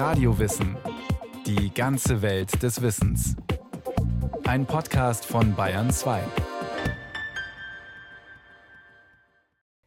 Radiowissen. 0.00 0.78
Die 1.44 1.74
ganze 1.74 2.22
Welt 2.22 2.62
des 2.62 2.80
Wissens. 2.80 3.36
Ein 4.44 4.64
Podcast 4.64 5.26
von 5.26 5.54
Bayern 5.54 5.90
2. 5.90 6.22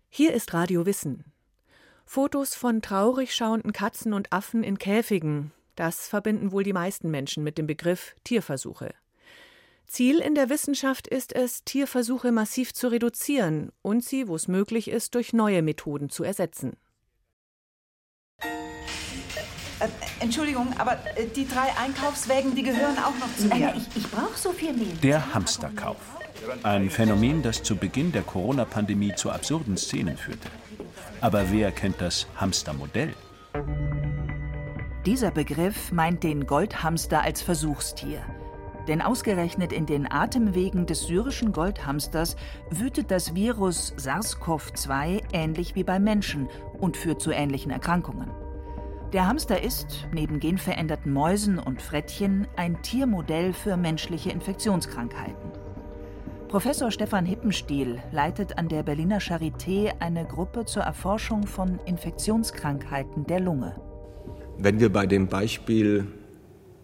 Hier 0.10 0.36
ist 0.36 0.54
Radio 0.54 0.86
Wissen. 0.86 1.26
Fotos 2.06 2.54
von 2.54 2.84
traurig 2.84 3.34
schauenden 3.34 3.74
Katzen 3.74 4.14
und 4.14 4.32
Affen 4.32 4.64
in 4.64 4.78
Käfigen, 4.78 5.52
das 5.76 6.08
verbinden 6.08 6.52
wohl 6.52 6.62
die 6.62 6.74
meisten 6.74 7.10
Menschen 7.10 7.44
mit 7.44 7.58
dem 7.58 7.66
Begriff 7.66 8.16
Tierversuche. 8.24 8.94
Ziel 9.88 10.20
in 10.20 10.36
der 10.36 10.52
Wissenschaft 10.52 11.08
ist 11.08 11.34
es, 11.34 11.64
Tierversuche 11.64 12.32
massiv 12.32 12.76
zu 12.76 12.90
reduzieren 12.90 13.72
und 13.82 14.04
sie, 14.04 14.28
wo 14.28 14.36
es 14.36 14.48
möglich 14.48 14.90
ist, 14.90 15.16
durch 15.16 15.34
neue 15.34 15.64
Methoden 15.64 16.12
zu 16.12 16.24
ersetzen. 16.24 16.78
Äh, 19.80 19.88
Entschuldigung, 20.20 20.68
aber 20.78 20.94
äh, 21.16 21.26
die 21.36 21.48
drei 21.48 21.68
Einkaufswägen, 21.82 22.56
die 22.56 22.64
gehören 22.64 22.98
auch 22.98 23.18
noch 23.20 23.36
zu 23.38 23.48
mir. 23.48 23.70
Äh, 23.70 23.78
ich, 23.78 23.98
ich 23.98 24.12
brauche 24.12 24.38
so 24.38 24.52
viel 24.52 24.74
Mehl. 24.74 24.94
Der 25.02 25.34
Hamsterkauf. 25.34 25.98
Ein 26.64 26.90
Phänomen, 26.90 27.42
das 27.42 27.64
zu 27.64 27.76
Beginn 27.76 28.12
der 28.12 28.24
Corona-Pandemie 28.24 29.16
zu 29.16 29.32
absurden 29.32 29.78
Szenen 29.78 30.18
führte. 30.18 30.50
Aber 31.22 31.52
wer 31.52 31.72
kennt 31.72 32.02
das 32.02 32.28
Hamstermodell? 32.36 33.14
Dieser 35.06 35.32
Begriff 35.32 35.92
meint 35.92 36.24
den 36.24 36.46
Goldhamster 36.46 37.22
als 37.22 37.42
Versuchstier. 37.42 38.22
Denn 38.88 39.02
ausgerechnet 39.02 39.72
in 39.72 39.86
den 39.86 40.12
Atemwegen 40.12 40.86
des 40.86 41.08
syrischen 41.08 41.54
Goldhamsters 41.54 42.36
wütet 42.70 43.12
das 43.12 43.34
Virus 43.34 43.94
SARS-CoV-2 43.98 45.22
ähnlich 45.32 45.76
wie 45.76 45.86
beim 45.86 46.04
Menschen 46.04 46.50
und 46.80 46.98
führt 46.98 47.22
zu 47.22 47.32
ähnlichen 47.32 47.72
Erkrankungen. 47.72 48.43
Der 49.14 49.28
Hamster 49.28 49.62
ist, 49.62 50.08
neben 50.12 50.40
genveränderten 50.40 51.14
Mäusen 51.14 51.60
und 51.60 51.84
Frettchen, 51.84 52.48
ein 52.56 52.82
Tiermodell 52.82 53.54
für 53.54 53.78
menschliche 53.78 54.32
Infektionskrankheiten. 54.32 55.52
Professor 56.48 56.90
Stefan 56.90 57.24
Hippenstiel 57.24 58.02
leitet 58.12 58.58
an 58.58 58.70
der 58.70 58.82
Berliner 58.82 59.20
Charité 59.20 59.94
eine 60.00 60.26
Gruppe 60.26 60.66
zur 60.66 60.82
Erforschung 60.82 61.46
von 61.46 61.80
Infektionskrankheiten 61.86 63.28
der 63.28 63.40
Lunge. 63.40 63.80
Wenn 64.58 64.80
wir 64.80 64.92
bei 64.92 65.06
dem 65.06 65.28
Beispiel 65.28 66.08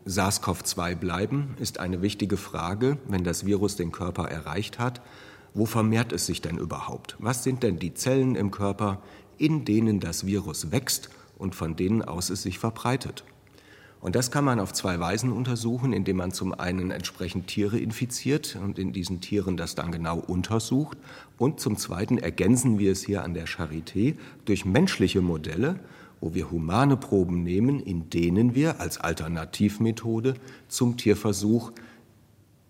SARS-CoV-2 0.05 0.95
bleiben, 0.95 1.55
ist 1.59 1.79
eine 1.79 2.03
wichtige 2.03 2.37
Frage, 2.37 2.99
wenn 3.07 3.23
das 3.23 3.47
Virus 3.47 3.75
den 3.75 3.91
Körper 3.91 4.29
erreicht 4.29 4.77
hat, 4.77 5.01
wo 5.55 5.65
vermehrt 5.65 6.13
es 6.13 6.27
sich 6.27 6.41
denn 6.41 6.59
überhaupt? 6.59 7.15
Was 7.17 7.43
sind 7.43 7.63
denn 7.63 7.79
die 7.79 7.95
Zellen 7.95 8.35
im 8.35 8.51
Körper, 8.51 9.01
in 9.39 9.65
denen 9.65 9.99
das 9.99 10.27
Virus 10.27 10.71
wächst 10.71 11.09
und 11.39 11.55
von 11.55 11.75
denen 11.75 12.03
aus 12.03 12.29
es 12.29 12.43
sich 12.43 12.59
verbreitet? 12.59 13.23
Und 14.01 14.15
das 14.15 14.31
kann 14.31 14.45
man 14.45 14.59
auf 14.59 14.71
zwei 14.71 14.99
Weisen 14.99 15.31
untersuchen, 15.31 15.91
indem 15.91 16.17
man 16.17 16.31
zum 16.31 16.53
einen 16.53 16.91
entsprechend 16.91 17.47
Tiere 17.47 17.77
infiziert 17.77 18.57
und 18.63 18.79
in 18.79 18.93
diesen 18.93 19.19
Tieren 19.19 19.57
das 19.57 19.75
dann 19.75 19.91
genau 19.91 20.19
untersucht. 20.19 20.97
Und 21.37 21.59
zum 21.59 21.75
zweiten 21.75 22.17
ergänzen 22.17 22.79
wir 22.79 22.93
es 22.93 23.03
hier 23.03 23.23
an 23.23 23.33
der 23.33 23.47
Charité 23.47 24.15
durch 24.45 24.63
menschliche 24.63 25.21
Modelle, 25.21 25.79
wo 26.21 26.33
wir 26.33 26.49
humane 26.49 26.95
Proben 26.95 27.43
nehmen, 27.43 27.81
in 27.81 28.09
denen 28.09 28.55
wir 28.55 28.79
als 28.79 28.99
Alternativmethode 28.99 30.35
zum 30.69 30.95
Tierversuch 30.95 31.71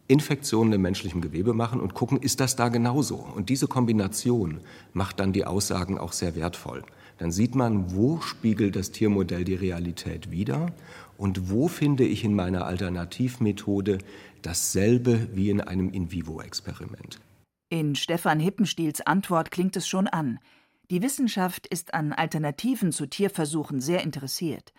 Infektionen 0.07 0.73
im 0.73 0.81
menschlichen 0.81 1.21
Gewebe 1.21 1.53
machen 1.53 1.79
und 1.79 1.93
gucken, 1.93 2.17
ist 2.17 2.39
das 2.39 2.55
da 2.55 2.69
genauso? 2.69 3.15
Und 3.15 3.49
diese 3.49 3.67
Kombination 3.67 4.61
macht 4.93 5.19
dann 5.19 5.33
die 5.33 5.45
Aussagen 5.45 5.99
auch 5.99 6.13
sehr 6.13 6.35
wertvoll. 6.35 6.83
Dann 7.19 7.31
sieht 7.31 7.53
man, 7.53 7.93
wo 7.93 8.21
spiegelt 8.21 8.75
das 8.75 8.91
Tiermodell 8.91 9.43
die 9.43 9.55
Realität 9.55 10.31
wider 10.31 10.71
und 11.17 11.51
wo 11.51 11.67
finde 11.67 12.05
ich 12.05 12.23
in 12.23 12.33
meiner 12.33 12.65
Alternativmethode 12.65 13.99
dasselbe 14.41 15.27
wie 15.33 15.49
in 15.49 15.59
einem 15.59 15.89
In-vivo-Experiment. 15.89 17.19
In 17.69 17.95
Stefan 17.95 18.39
Hippenstiels 18.39 19.02
Antwort 19.02 19.52
klingt 19.52 19.75
es 19.75 19.87
schon 19.87 20.08
an. 20.08 20.39
Die 20.89 21.03
Wissenschaft 21.03 21.67
ist 21.67 21.93
an 21.93 22.13
Alternativen 22.13 22.91
zu 22.91 23.05
Tierversuchen 23.05 23.81
sehr 23.81 24.02
interessiert. 24.02 24.73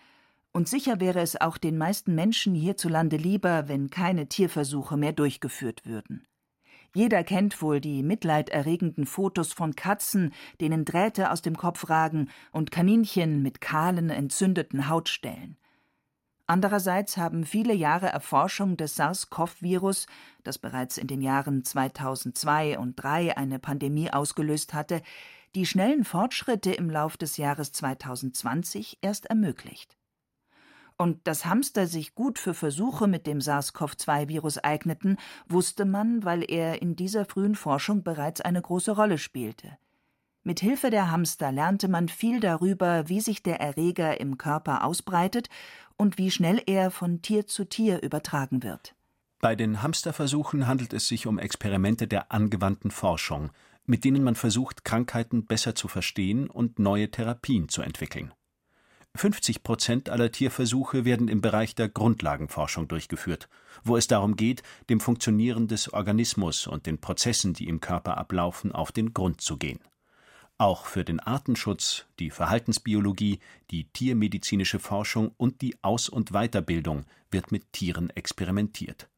Und 0.51 0.67
sicher 0.67 0.99
wäre 0.99 1.21
es 1.21 1.39
auch 1.39 1.57
den 1.57 1.77
meisten 1.77 2.15
Menschen 2.15 2.55
hierzulande 2.55 3.15
lieber, 3.15 3.69
wenn 3.69 3.89
keine 3.89 4.27
Tierversuche 4.27 4.97
mehr 4.97 5.13
durchgeführt 5.13 5.85
würden. 5.85 6.25
Jeder 6.93 7.23
kennt 7.23 7.61
wohl 7.61 7.79
die 7.79 8.03
mitleiderregenden 8.03 9.05
Fotos 9.05 9.53
von 9.53 9.75
Katzen, 9.75 10.33
denen 10.59 10.83
Drähte 10.83 11.31
aus 11.31 11.41
dem 11.41 11.55
Kopf 11.55 11.89
ragen, 11.89 12.29
und 12.51 12.71
Kaninchen 12.71 13.41
mit 13.41 13.61
kahlen, 13.61 14.09
entzündeten 14.09 14.89
Hautstellen. 14.89 15.57
Andererseits 16.47 17.15
haben 17.15 17.45
viele 17.45 17.73
Jahre 17.73 18.07
Erforschung 18.07 18.75
des 18.75 18.95
SARS-CoV-Virus, 18.95 20.05
das 20.43 20.57
bereits 20.57 20.97
in 20.97 21.07
den 21.07 21.21
Jahren 21.21 21.63
2002 21.63 22.77
und 22.77 22.99
2003 22.99 23.37
eine 23.37 23.57
Pandemie 23.57 24.11
ausgelöst 24.11 24.73
hatte, 24.73 25.01
die 25.55 25.65
schnellen 25.65 26.03
Fortschritte 26.03 26.73
im 26.73 26.89
Lauf 26.89 27.15
des 27.15 27.37
Jahres 27.37 27.71
2020 27.71 28.97
erst 29.01 29.27
ermöglicht. 29.27 29.97
Und 31.01 31.25
dass 31.25 31.47
Hamster 31.47 31.87
sich 31.87 32.13
gut 32.13 32.37
für 32.37 32.53
Versuche 32.53 33.07
mit 33.07 33.25
dem 33.25 33.39
SARS-CoV-2-Virus 33.39 34.59
eigneten, 34.59 35.17
wusste 35.49 35.83
man, 35.85 36.23
weil 36.23 36.43
er 36.47 36.83
in 36.83 36.95
dieser 36.95 37.25
frühen 37.25 37.55
Forschung 37.55 38.03
bereits 38.03 38.39
eine 38.39 38.61
große 38.61 38.91
Rolle 38.91 39.17
spielte. 39.17 39.79
Mit 40.43 40.59
Hilfe 40.59 40.91
der 40.91 41.09
Hamster 41.09 41.51
lernte 41.51 41.87
man 41.87 42.07
viel 42.07 42.39
darüber, 42.39 43.09
wie 43.09 43.19
sich 43.19 43.41
der 43.41 43.59
Erreger 43.59 44.19
im 44.19 44.37
Körper 44.37 44.83
ausbreitet 44.83 45.49
und 45.97 46.19
wie 46.19 46.29
schnell 46.29 46.61
er 46.67 46.91
von 46.91 47.23
Tier 47.23 47.47
zu 47.47 47.65
Tier 47.65 48.03
übertragen 48.03 48.61
wird. 48.61 48.93
Bei 49.39 49.55
den 49.55 49.81
Hamsterversuchen 49.81 50.67
handelt 50.67 50.93
es 50.93 51.07
sich 51.07 51.25
um 51.25 51.39
Experimente 51.39 52.07
der 52.07 52.31
angewandten 52.31 52.91
Forschung, 52.91 53.49
mit 53.87 54.05
denen 54.05 54.23
man 54.23 54.35
versucht, 54.35 54.85
Krankheiten 54.85 55.47
besser 55.47 55.73
zu 55.73 55.87
verstehen 55.87 56.47
und 56.47 56.77
neue 56.77 57.09
Therapien 57.09 57.69
zu 57.69 57.81
entwickeln. 57.81 58.35
50 59.15 59.63
Prozent 59.63 60.09
aller 60.09 60.31
Tierversuche 60.31 61.03
werden 61.03 61.27
im 61.27 61.41
Bereich 61.41 61.75
der 61.75 61.89
Grundlagenforschung 61.89 62.87
durchgeführt, 62.87 63.49
wo 63.83 63.97
es 63.97 64.07
darum 64.07 64.35
geht, 64.35 64.63
dem 64.89 64.99
Funktionieren 64.99 65.67
des 65.67 65.91
Organismus 65.91 66.65
und 66.65 66.85
den 66.85 66.99
Prozessen, 66.99 67.53
die 67.53 67.67
im 67.67 67.81
Körper 67.81 68.17
ablaufen, 68.17 68.71
auf 68.71 68.91
den 68.91 69.13
Grund 69.13 69.41
zu 69.41 69.57
gehen. 69.57 69.79
Auch 70.57 70.85
für 70.85 71.03
den 71.03 71.19
Artenschutz, 71.19 72.05
die 72.19 72.29
Verhaltensbiologie, 72.29 73.39
die 73.69 73.85
tiermedizinische 73.85 74.79
Forschung 74.79 75.31
und 75.37 75.61
die 75.61 75.75
Aus- 75.81 76.07
und 76.07 76.31
Weiterbildung 76.31 77.05
wird 77.31 77.51
mit 77.51 77.73
Tieren 77.73 78.11
experimentiert. 78.11 79.09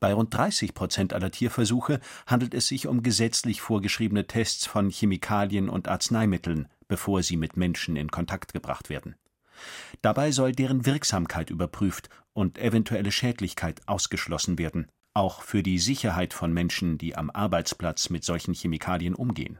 Bei 0.00 0.12
rund 0.12 0.34
30 0.34 0.74
Prozent 0.74 1.12
aller 1.12 1.30
Tierversuche 1.30 2.00
handelt 2.26 2.54
es 2.54 2.68
sich 2.68 2.86
um 2.86 3.02
gesetzlich 3.02 3.60
vorgeschriebene 3.60 4.26
Tests 4.26 4.66
von 4.66 4.90
Chemikalien 4.90 5.68
und 5.68 5.88
Arzneimitteln, 5.88 6.68
bevor 6.88 7.22
sie 7.22 7.36
mit 7.36 7.56
Menschen 7.56 7.96
in 7.96 8.10
Kontakt 8.10 8.52
gebracht 8.52 8.88
werden. 8.88 9.16
Dabei 10.02 10.32
soll 10.32 10.52
deren 10.52 10.86
Wirksamkeit 10.86 11.50
überprüft 11.50 12.08
und 12.32 12.58
eventuelle 12.58 13.12
Schädlichkeit 13.12 13.86
ausgeschlossen 13.86 14.58
werden, 14.58 14.88
auch 15.14 15.42
für 15.42 15.62
die 15.62 15.78
Sicherheit 15.78 16.34
von 16.34 16.52
Menschen, 16.52 16.98
die 16.98 17.16
am 17.16 17.30
Arbeitsplatz 17.30 18.10
mit 18.10 18.24
solchen 18.24 18.54
Chemikalien 18.54 19.14
umgehen. 19.14 19.58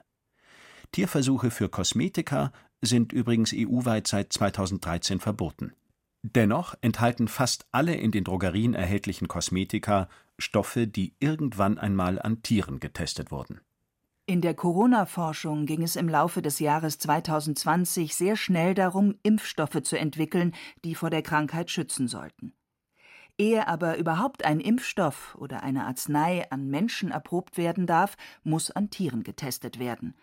Tierversuche 0.92 1.50
für 1.50 1.68
Kosmetika 1.68 2.52
sind 2.80 3.12
übrigens 3.12 3.52
EU-weit 3.54 4.06
seit 4.06 4.32
2013 4.32 5.20
verboten. 5.20 5.72
Dennoch 6.22 6.74
enthalten 6.80 7.28
fast 7.28 7.66
alle 7.70 7.94
in 7.94 8.10
den 8.10 8.24
Drogerien 8.24 8.74
erhältlichen 8.74 9.28
Kosmetika 9.28 10.08
Stoffe, 10.38 10.86
die 10.86 11.14
irgendwann 11.20 11.78
einmal 11.78 12.20
an 12.20 12.42
Tieren 12.42 12.80
getestet 12.80 13.30
wurden. 13.30 13.60
In 14.26 14.40
der 14.40 14.54
Corona-Forschung 14.54 15.66
ging 15.66 15.82
es 15.82 15.96
im 15.96 16.08
Laufe 16.08 16.40
des 16.40 16.58
Jahres 16.58 16.98
2020 16.98 18.14
sehr 18.14 18.36
schnell 18.36 18.72
darum, 18.72 19.16
Impfstoffe 19.22 19.82
zu 19.82 19.98
entwickeln, 19.98 20.54
die 20.82 20.94
vor 20.94 21.10
der 21.10 21.20
Krankheit 21.20 21.70
schützen 21.70 22.08
sollten. 22.08 22.54
Ehe 23.36 23.68
aber 23.68 23.98
überhaupt 23.98 24.46
ein 24.46 24.60
Impfstoff 24.60 25.34
oder 25.38 25.62
eine 25.62 25.84
Arznei 25.84 26.50
an 26.50 26.68
Menschen 26.68 27.10
erprobt 27.10 27.58
werden 27.58 27.86
darf, 27.86 28.16
muss 28.44 28.70
an 28.70 28.88
Tieren 28.88 29.24
getestet 29.24 29.78
werden. 29.78 30.14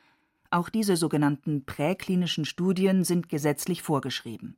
Auch 0.49 0.69
diese 0.69 0.97
sogenannten 0.97 1.65
präklinischen 1.65 2.45
Studien 2.45 3.03
sind 3.03 3.29
gesetzlich 3.29 3.83
vorgeschrieben. 3.83 4.57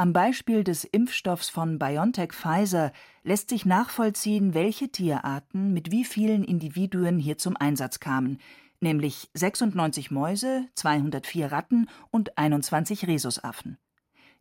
Am 0.00 0.12
Beispiel 0.12 0.62
des 0.62 0.84
Impfstoffs 0.84 1.48
von 1.48 1.80
BioNTech 1.80 2.32
Pfizer 2.32 2.92
lässt 3.24 3.50
sich 3.50 3.66
nachvollziehen, 3.66 4.54
welche 4.54 4.90
Tierarten 4.90 5.72
mit 5.72 5.90
wie 5.90 6.04
vielen 6.04 6.44
Individuen 6.44 7.18
hier 7.18 7.36
zum 7.36 7.56
Einsatz 7.56 7.98
kamen, 7.98 8.38
nämlich 8.78 9.28
96 9.34 10.12
Mäuse, 10.12 10.66
204 10.76 11.50
Ratten 11.50 11.88
und 12.12 12.38
21 12.38 13.08
Rhesusaffen. 13.08 13.76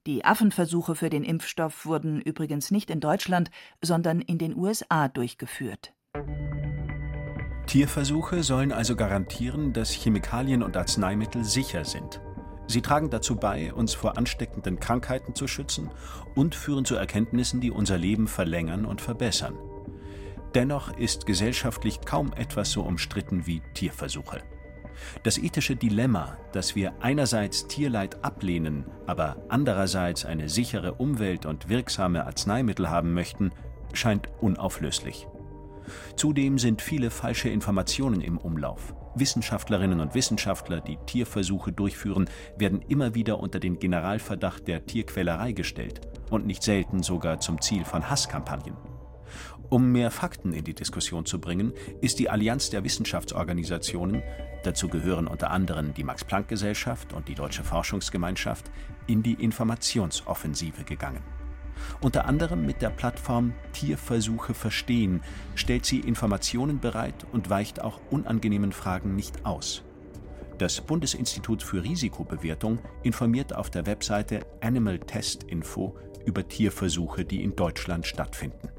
Die 0.06 0.24
Affenversuche 0.24 0.94
für 0.94 1.10
den 1.10 1.24
Impfstoff 1.24 1.88
wurden 1.88 2.22
übrigens 2.22 2.70
nicht 2.70 2.92
in 2.92 3.00
Deutschland, 3.00 3.50
sondern 3.82 4.22
in 4.22 4.38
den 4.38 4.56
USA 4.56 5.08
durchgeführt. 5.08 5.92
Tierversuche 7.66 8.44
sollen 8.44 8.72
also 8.72 8.96
garantieren, 8.96 9.74
dass 9.74 9.90
Chemikalien 9.90 10.62
und 10.62 10.78
Arzneimittel 10.78 11.44
sicher 11.44 11.84
sind. 11.84 12.22
Sie 12.68 12.82
tragen 12.82 13.10
dazu 13.10 13.36
bei, 13.36 13.74
uns 13.74 13.94
vor 13.94 14.18
ansteckenden 14.18 14.80
Krankheiten 14.80 15.34
zu 15.34 15.48
schützen 15.48 15.90
und 16.36 16.54
führen 16.54 16.86
zu 16.86 16.96
Erkenntnissen, 16.96 17.62
die 17.62 17.72
unser 17.72 17.98
Leben 17.98 18.28
verlängern 18.28 18.86
und 18.86 19.02
verbessern. 19.02 19.58
Dennoch 20.54 20.98
ist 20.98 21.26
gesellschaftlich 21.26 22.02
kaum 22.02 22.34
etwas 22.34 22.72
so 22.72 22.82
umstritten 22.82 23.46
wie 23.46 23.62
Tierversuche. 23.74 24.42
Das 25.24 25.38
ethische 25.38 25.76
Dilemma, 25.76 26.38
dass 26.52 26.76
wir 26.76 26.94
einerseits 27.02 27.68
Tierleid 27.68 28.24
ablehnen, 28.24 28.86
aber 29.06 29.38
andererseits 29.50 30.26
eine 30.26 30.50
sichere 30.50 30.96
Umwelt 30.96 31.46
und 31.46 31.70
wirksame 31.70 32.26
Arzneimittel 32.26 32.90
haben 32.90 33.14
möchten, 33.14 33.52
scheint 33.94 34.30
unauflöslich. 34.42 35.28
Zudem 36.16 36.58
sind 36.58 36.82
viele 36.82 37.12
falsche 37.12 37.50
Informationen 37.50 38.22
im 38.22 38.38
Umlauf. 38.38 38.94
Wissenschaftlerinnen 39.20 40.00
und 40.00 40.16
Wissenschaftler, 40.16 40.82
die 40.82 40.98
Tierversuche 41.06 41.72
durchführen, 41.72 42.30
werden 42.58 42.82
immer 42.82 43.16
wieder 43.16 43.40
unter 43.40 43.60
den 43.60 43.80
Generalverdacht 43.80 44.68
der 44.68 44.86
Tierquälerei 44.86 45.52
gestellt 45.52 46.02
und 46.30 46.46
nicht 46.46 46.64
selten 46.64 47.04
sogar 47.04 47.40
zum 47.40 47.62
Ziel 47.62 47.86
von 47.86 48.10
Hasskampagnen. 48.10 48.76
Um 49.70 49.92
mehr 49.92 50.12
Fakten 50.12 50.54
in 50.54 50.64
die 50.64 50.74
Diskussion 50.74 51.26
zu 51.26 51.42
bringen, 51.42 51.74
ist 52.02 52.20
die 52.20 52.30
Allianz 52.30 52.70
der 52.70 52.84
Wissenschaftsorganisationen, 52.84 54.24
dazu 54.64 54.88
gehören 54.88 55.28
unter 55.28 55.52
anderem 55.52 55.94
die 55.94 56.06
Max-Planck-Gesellschaft 56.06 57.12
und 57.14 57.28
die 57.28 57.36
Deutsche 57.36 57.64
Forschungsgemeinschaft, 57.64 58.72
in 59.08 59.24
die 59.24 59.34
Informationsoffensive 59.34 60.84
gegangen. 60.84 61.22
Unter 62.02 62.26
anderem 62.26 62.66
mit 62.66 62.82
der 62.82 62.90
Plattform 62.90 63.54
Tierversuche 63.74 64.54
verstehen 64.54 65.22
stellt 65.56 65.86
sie 65.86 66.00
Informationen 66.00 66.80
bereit 66.80 67.26
und 67.32 67.50
weicht 67.50 67.82
auch 67.82 68.00
unangenehmen 68.10 68.72
Fragen 68.72 69.16
nicht 69.16 69.46
aus. 69.46 69.84
Das 70.58 70.82
Bundesinstitut 70.82 71.62
für 71.62 71.84
Risikobewertung 71.84 72.80
informiert 73.04 73.54
auf 73.56 73.70
der 73.70 73.86
Webseite 73.86 74.46
Animal 74.62 74.98
Test 75.00 75.44
Info 75.44 75.96
über 76.26 76.48
Tierversuche, 76.48 77.26
die 77.26 77.44
in 77.44 77.56
Deutschland 77.56 78.08
stattfinden. 78.08 78.70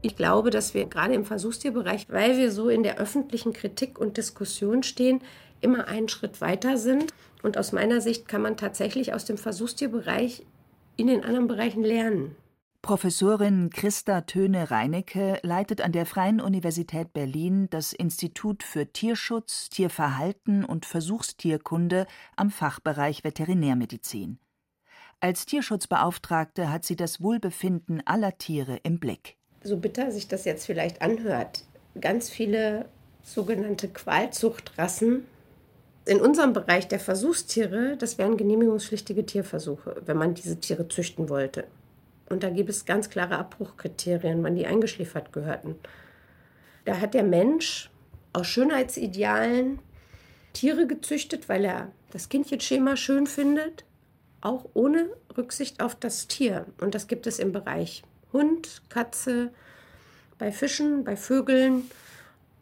Ich 0.00 0.16
glaube, 0.16 0.50
dass 0.50 0.74
wir 0.74 0.86
gerade 0.86 1.14
im 1.14 1.24
Versuchstierbereich, 1.24 2.06
weil 2.08 2.36
wir 2.36 2.52
so 2.52 2.68
in 2.68 2.82
der 2.82 2.98
öffentlichen 2.98 3.52
Kritik 3.52 3.98
und 3.98 4.16
Diskussion 4.16 4.82
stehen, 4.82 5.20
immer 5.60 5.88
einen 5.88 6.08
Schritt 6.08 6.40
weiter 6.40 6.76
sind. 6.76 7.12
Und 7.42 7.58
aus 7.58 7.72
meiner 7.72 8.00
Sicht 8.00 8.28
kann 8.28 8.42
man 8.42 8.56
tatsächlich 8.56 9.12
aus 9.12 9.24
dem 9.24 9.38
Versuchstierbereich 9.38 10.44
in 10.98 11.06
den 11.06 11.24
anderen 11.24 11.48
Bereichen 11.48 11.82
lernen. 11.82 12.36
Professorin 12.82 13.70
Christa 13.70 14.20
Töne-Reinecke 14.20 15.40
leitet 15.42 15.80
an 15.80 15.92
der 15.92 16.04
Freien 16.04 16.40
Universität 16.42 17.14
Berlin 17.14 17.68
das 17.70 17.94
Institut 17.94 18.62
für 18.62 18.92
Tierschutz, 18.92 19.70
Tierverhalten 19.70 20.64
und 20.64 20.84
Versuchstierkunde 20.84 22.06
am 22.36 22.50
Fachbereich 22.50 23.24
Veterinärmedizin. 23.24 24.38
Als 25.20 25.46
Tierschutzbeauftragte 25.46 26.70
hat 26.70 26.84
sie 26.84 26.96
das 26.96 27.22
Wohlbefinden 27.22 28.06
aller 28.06 28.36
Tiere 28.36 28.78
im 28.82 29.00
Blick 29.00 29.38
so 29.62 29.76
bitter 29.76 30.10
sich 30.10 30.28
das 30.28 30.44
jetzt 30.44 30.66
vielleicht 30.66 31.02
anhört, 31.02 31.64
ganz 32.00 32.30
viele 32.30 32.86
sogenannte 33.22 33.88
Qualzuchtrassen. 33.88 35.26
In 36.08 36.22
unserem 36.22 36.54
Bereich 36.54 36.88
der 36.88 37.00
Versuchstiere, 37.00 37.98
das 37.98 38.16
wären 38.16 38.38
genehmigungspflichtige 38.38 39.26
Tierversuche, 39.26 40.00
wenn 40.06 40.16
man 40.16 40.32
diese 40.32 40.58
Tiere 40.58 40.88
züchten 40.88 41.28
wollte. 41.28 41.64
Und 42.30 42.42
da 42.42 42.48
gibt 42.48 42.70
es 42.70 42.86
ganz 42.86 43.10
klare 43.10 43.36
Abbruchkriterien, 43.36 44.42
wann 44.42 44.56
die 44.56 44.66
eingeschliefert 44.66 45.34
gehörten. 45.34 45.76
Da 46.86 46.98
hat 46.98 47.12
der 47.12 47.24
Mensch 47.24 47.90
aus 48.32 48.46
Schönheitsidealen 48.46 49.80
Tiere 50.54 50.86
gezüchtet, 50.86 51.50
weil 51.50 51.66
er 51.66 51.92
das 52.10 52.30
Kindchenschema 52.30 52.96
schön 52.96 53.26
findet, 53.26 53.84
auch 54.40 54.64
ohne 54.72 55.10
Rücksicht 55.36 55.82
auf 55.82 55.94
das 55.94 56.26
Tier. 56.26 56.64
Und 56.80 56.94
das 56.94 57.08
gibt 57.08 57.26
es 57.26 57.38
im 57.38 57.52
Bereich 57.52 58.02
Hund, 58.32 58.80
Katze, 58.88 59.50
bei 60.38 60.52
Fischen, 60.52 61.04
bei 61.04 61.16
Vögeln. 61.16 61.90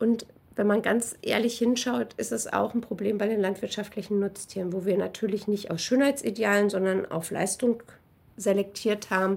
Und 0.01 0.27
wenn 0.57 0.67
man 0.67 0.81
ganz 0.81 1.17
ehrlich 1.21 1.59
hinschaut, 1.59 2.15
ist 2.15 2.33
es 2.33 2.51
auch 2.51 2.75
ein 2.75 2.81
Problem 2.81 3.19
bei 3.19 3.29
den 3.29 3.41
landwirtschaftlichen 3.41 4.19
Nutztieren, 4.19 4.73
wo 4.73 4.87
wir 4.87 4.97
natürlich 4.97 5.47
nicht 5.47 5.71
aus 5.71 5.83
Schönheitsidealen, 5.83 6.71
sondern 6.71 7.05
auf 7.07 7.31
Leistung 7.31 7.83
selektiert 8.39 9.11
haben 9.11 9.37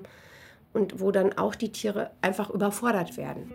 und 0.72 1.02
wo 1.02 1.12
dann 1.12 1.38
auch 1.38 1.56
die 1.56 1.74
Tiere 1.74 2.12
einfach 2.22 2.50
überfordert 2.50 3.18
werden. 3.18 3.52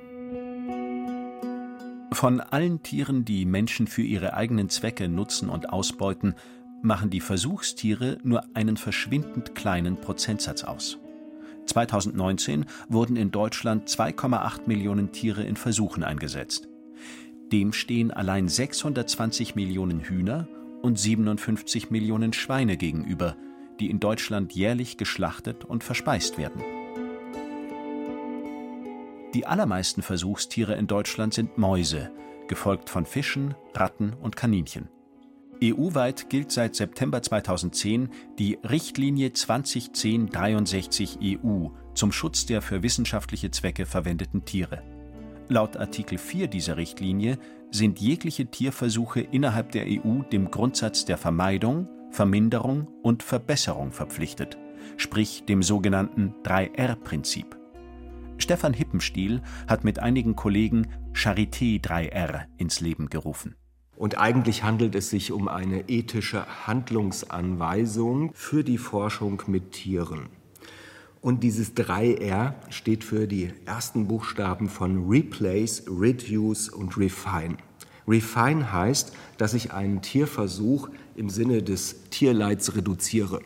Von 2.13 2.41
allen 2.41 2.83
Tieren, 2.83 3.25
die 3.25 3.47
Menschen 3.47 3.87
für 3.87 4.03
ihre 4.03 4.35
eigenen 4.35 4.69
Zwecke 4.69 5.09
nutzen 5.09 5.49
und 5.49 5.71
ausbeuten, 5.71 6.35
machen 6.83 7.09
die 7.09 7.21
Versuchstiere 7.21 8.19
nur 8.23 8.45
einen 8.53 8.77
verschwindend 8.77 9.55
kleinen 9.55 9.97
Prozentsatz 9.97 10.65
aus. 10.65 10.99
2019 11.67 12.67
wurden 12.91 13.17
in 13.17 13.31
Deutschland 13.31 13.89
2,8 13.89 14.67
Millionen 14.67 15.13
Tiere 15.13 15.43
in 15.43 15.57
Versuchen 15.57 16.05
eingesetzt. 16.05 16.69
Dem 17.55 17.73
stehen 17.73 18.11
allein 18.11 18.49
620 18.49 19.55
Millionen 19.55 20.01
Hühner 20.01 20.49
und 20.83 20.99
57 20.99 21.89
Millionen 21.89 22.33
Schweine 22.33 22.77
gegenüber, 22.77 23.37
die 23.79 23.91
in 23.91 24.01
Deutschland 24.01 24.53
jährlich 24.55 24.97
geschlachtet 24.97 25.65
und 25.65 25.85
verspeist 25.85 26.37
werden. 26.37 26.65
Die 29.35 29.47
allermeisten 29.47 30.03
Versuchstiere 30.03 30.75
in 30.75 30.89
Deutschland 30.89 31.33
sind 31.33 31.57
Mäuse, 31.57 32.11
gefolgt 32.49 32.91
von 32.91 33.07
Fischen, 33.07 33.55
Ratten 33.73 34.15
und 34.15 34.35
Kaninchen. 34.35 34.89
EU-weit 35.63 36.29
gilt 36.31 36.51
seit 36.51 36.75
September 36.75 37.23
2010 37.23 38.09
die 38.37 38.59
Richtlinie 38.69 39.29
2010-63 39.29 41.41
EU 41.41 41.69
zum 41.95 42.11
Schutz 42.11 42.47
der 42.47 42.63
für 42.63 42.83
wissenschaftliche 42.83 43.53
Zwecke 43.53 43.87
verwendeten 43.87 44.45
Tiere. 44.45 44.94
Laut 45.49 45.77
Artikel 45.77 46.17
4 46.17 46.49
dieser 46.49 46.79
Richtlinie 46.79 47.39
sind 47.71 48.01
jegliche 48.01 48.47
Tierversuche 48.47 49.21
innerhalb 49.21 49.73
der 49.73 49.85
EU 49.87 50.23
dem 50.33 50.51
Grundsatz 50.51 51.05
der 51.05 51.19
Vermeidung, 51.19 51.87
Verminderung 52.11 52.89
und 53.03 53.23
Verbesserung 53.23 53.93
verpflichtet, 53.93 54.57
sprich 54.97 55.45
dem 55.45 55.63
sogenannten 55.63 56.35
3R-Prinzip. 56.45 57.59
Stefan 58.39 58.73
Hippenstiel 58.73 59.43
hat 59.69 59.85
mit 59.85 59.99
einigen 59.99 60.35
Kollegen 60.35 60.89
Charité 61.13 61.79
3R 61.81 62.45
ins 62.57 62.81
Leben 62.81 63.11
gerufen. 63.11 63.55
Und 63.97 64.19
eigentlich 64.19 64.63
handelt 64.63 64.95
es 64.95 65.11
sich 65.11 65.31
um 65.31 65.49
eine 65.49 65.89
ethische 65.89 66.67
Handlungsanweisung 66.67 68.33
für 68.35 68.65
die 68.65 68.79
Forschung 68.79 69.43
mit 69.47 69.73
Tieren. 69.73 70.31
Und 71.25 71.43
dieses 71.43 71.75
3R 71.75 72.53
steht 72.69 73.03
für 73.03 73.27
die 73.27 73.49
ersten 73.65 74.07
Buchstaben 74.09 74.69
von 74.69 75.09
Replace, 75.09 75.85
Reduce 75.89 76.69
und 76.69 76.99
Refine. 76.99 77.57
Refine 78.07 78.71
heißt, 78.71 79.15
dass 79.39 79.55
ich 79.55 79.73
einen 79.73 80.03
Tierversuch 80.03 80.91
im 81.17 81.31
Sinne 81.31 81.63
des 81.63 82.11
Tierleids 82.11 82.77
reduziere. 82.77 83.41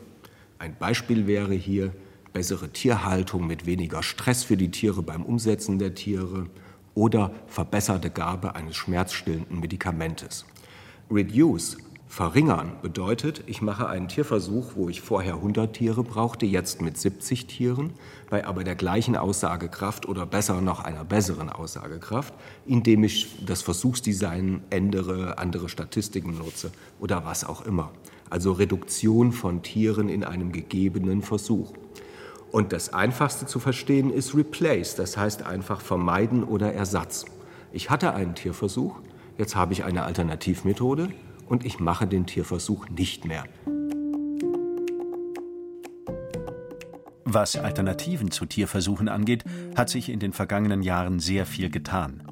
Ein 0.57 0.75
Beispiel 0.77 1.25
wäre 1.25 1.53
hier 1.53 1.93
bessere 2.33 2.67
Tierhaltung 2.67 3.47
mit 3.47 3.65
weniger 3.65 4.03
Stress 4.03 4.43
für 4.43 4.57
die 4.57 4.71
Tiere 4.71 5.01
beim 5.01 5.23
Umsetzen 5.23 5.79
der 5.79 5.95
Tiere 5.95 6.47
oder 6.95 7.31
verbesserte 7.47 8.09
Gabe 8.09 8.55
eines 8.55 8.75
schmerzstillenden 8.75 9.57
Medikamentes. 9.57 10.43
Reduce, 11.09 11.77
verringern, 12.09 12.71
bedeutet, 12.81 13.43
ich 13.45 13.61
mache 13.61 13.87
einen 13.87 14.07
Tierversuch, 14.07 14.71
wo 14.73 14.89
ich 14.89 14.99
vorher 14.99 15.35
100 15.35 15.71
Tiere 15.71 16.03
brauchte, 16.03 16.47
jetzt 16.47 16.81
mit 16.81 16.97
70 16.97 17.45
Tieren, 17.45 17.93
bei 18.31 18.45
aber 18.45 18.63
der 18.63 18.75
gleichen 18.75 19.15
Aussagekraft 19.15 20.07
oder 20.07 20.25
besser 20.25 20.59
noch 20.59 20.83
einer 20.83 21.05
besseren 21.05 21.49
Aussagekraft, 21.49 22.33
indem 22.65 23.03
ich 23.03 23.45
das 23.45 23.61
Versuchsdesign 23.61 24.63
ändere, 24.71 25.37
andere 25.37 25.69
Statistiken 25.69 26.35
nutze 26.39 26.71
oder 26.99 27.25
was 27.25 27.45
auch 27.45 27.63
immer. 27.63 27.91
Also 28.31 28.53
Reduktion 28.53 29.31
von 29.31 29.61
Tieren 29.61 30.09
in 30.09 30.23
einem 30.23 30.51
gegebenen 30.51 31.21
Versuch. 31.21 31.73
Und 32.51 32.73
das 32.73 32.91
Einfachste 32.91 33.45
zu 33.45 33.59
verstehen 33.59 34.11
ist 34.11 34.35
Replace, 34.35 34.95
das 34.95 35.15
heißt 35.15 35.43
einfach 35.43 35.79
vermeiden 35.79 36.43
oder 36.43 36.73
Ersatz. 36.73 37.25
Ich 37.71 37.91
hatte 37.91 38.15
einen 38.15 38.33
Tierversuch, 38.33 38.95
jetzt 39.37 39.55
habe 39.55 39.73
ich 39.73 39.83
eine 39.83 40.03
Alternativmethode 40.03 41.09
und 41.49 41.65
ich 41.65 41.79
mache 41.79 42.07
den 42.07 42.25
Tierversuch 42.25 42.87
nicht 42.89 43.25
mehr. 43.25 43.43
Was 47.25 47.55
Alternativen 47.55 48.31
zu 48.31 48.45
Tierversuchen 48.45 49.07
angeht, 49.07 49.43
hat 49.75 49.89
sich 49.89 50.09
in 50.09 50.19
den 50.19 50.33
vergangenen 50.33 50.81
Jahren 50.81 51.19
sehr 51.19 51.45
viel 51.45 51.69
getan. 51.69 52.23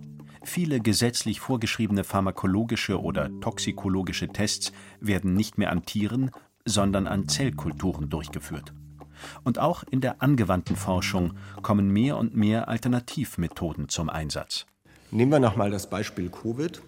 Viele 0.44 0.80
gesetzlich 0.80 1.40
vorgeschriebene 1.40 2.04
pharmakologische 2.04 3.02
oder 3.02 3.30
toxikologische 3.42 4.30
Tests 4.30 4.72
werden 5.02 5.34
nicht 5.34 5.58
mehr 5.58 5.72
an 5.72 5.86
Tieren, 5.86 6.32
sondern 6.66 7.06
an 7.06 7.28
Zellkulturen 7.28 8.10
durchgeführt. 8.10 8.74
Und 9.44 9.60
auch 9.60 9.84
in 9.90 10.02
der 10.02 10.22
angewandten 10.22 10.76
Forschung 10.76 11.34
kommen 11.62 11.92
mehr 11.92 12.18
und 12.18 12.36
mehr 12.36 12.68
Alternativmethoden 12.68 13.90
zum 13.90 14.10
Einsatz. 14.10 14.66
Nehmen 15.12 15.32
wir 15.32 15.40
nochmal 15.40 15.70
das 15.70 15.90
Beispiel 15.90 16.30
Covid. 16.30 16.82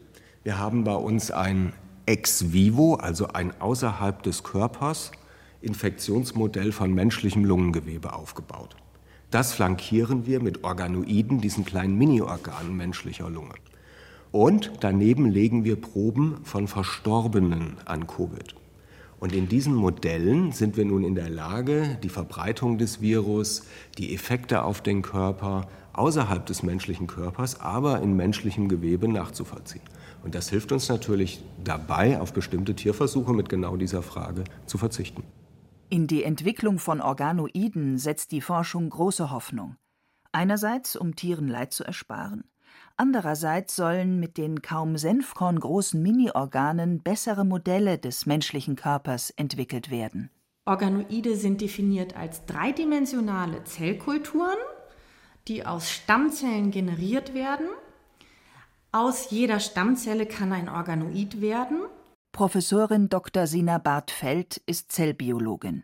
Wir 0.43 0.57
haben 0.57 0.83
bei 0.83 0.95
uns 0.95 1.31
ein 1.31 1.73
ex 2.09 2.51
vivo, 2.53 2.95
also 2.95 3.27
ein 3.27 3.53
außerhalb 3.61 4.23
des 4.23 4.41
Körpers, 4.41 5.11
Infektionsmodell 5.61 6.71
von 6.71 6.91
menschlichem 6.91 7.45
Lungengewebe 7.45 8.13
aufgebaut. 8.13 8.75
Das 9.29 9.53
flankieren 9.53 10.25
wir 10.25 10.41
mit 10.41 10.63
Organoiden, 10.63 11.39
diesen 11.39 11.65
kleinen 11.65 11.99
Mini-Organen 11.99 12.75
menschlicher 12.75 13.29
Lunge. 13.29 13.53
Und 14.31 14.71
daneben 14.79 15.29
legen 15.29 15.63
wir 15.65 15.79
Proben 15.79 16.39
von 16.45 16.67
Verstorbenen 16.67 17.77
an 17.85 18.07
Covid. 18.07 18.55
Und 19.19 19.35
in 19.35 19.47
diesen 19.47 19.75
Modellen 19.75 20.51
sind 20.51 20.77
wir 20.77 20.85
nun 20.85 21.03
in 21.03 21.13
der 21.13 21.29
Lage, 21.29 21.99
die 22.01 22.09
Verbreitung 22.09 22.79
des 22.79 23.01
Virus, 23.01 23.67
die 23.99 24.15
Effekte 24.15 24.63
auf 24.63 24.81
den 24.81 25.03
Körper 25.03 25.67
außerhalb 25.93 26.43
des 26.43 26.63
menschlichen 26.63 27.05
Körpers, 27.05 27.59
aber 27.59 28.01
in 28.01 28.15
menschlichem 28.15 28.67
Gewebe 28.67 29.07
nachzuvollziehen. 29.07 29.83
Und 30.23 30.35
das 30.35 30.49
hilft 30.49 30.71
uns 30.71 30.89
natürlich 30.89 31.43
dabei, 31.63 32.19
auf 32.19 32.33
bestimmte 32.33 32.75
Tierversuche 32.75 33.33
mit 33.33 33.49
genau 33.49 33.77
dieser 33.77 34.01
Frage 34.01 34.43
zu 34.65 34.77
verzichten. 34.77 35.23
In 35.89 36.07
die 36.07 36.23
Entwicklung 36.23 36.77
von 36.77 37.01
Organoiden 37.01 37.97
setzt 37.97 38.31
die 38.31 38.41
Forschung 38.41 38.89
große 38.89 39.31
Hoffnung. 39.31 39.75
Einerseits, 40.31 40.95
um 40.95 41.15
Tieren 41.15 41.47
Leid 41.47 41.73
zu 41.73 41.83
ersparen. 41.83 42.43
Andererseits 42.97 43.75
sollen 43.75 44.19
mit 44.19 44.37
den 44.37 44.61
kaum 44.61 44.97
senfkorngroßen 44.97 46.01
Mini-Organen 46.01 47.01
bessere 47.01 47.45
Modelle 47.45 47.97
des 47.97 48.25
menschlichen 48.25 48.75
Körpers 48.75 49.31
entwickelt 49.31 49.89
werden. 49.89 50.29
Organoide 50.65 51.35
sind 51.35 51.61
definiert 51.61 52.15
als 52.15 52.45
dreidimensionale 52.45 53.63
Zellkulturen, 53.63 54.57
die 55.47 55.65
aus 55.65 55.89
Stammzellen 55.89 56.69
generiert 56.69 57.33
werden. 57.33 57.67
Aus 58.91 59.29
jeder 59.29 59.59
Stammzelle 59.59 60.25
kann 60.25 60.51
ein 60.51 60.67
Organoid 60.67 61.41
werden. 61.41 61.81
Professorin 62.31 63.07
Dr. 63.07 63.45
Sina 63.45 63.77
Bartfeld 63.77 64.63
ist 64.65 64.91
Zellbiologin. 64.91 65.83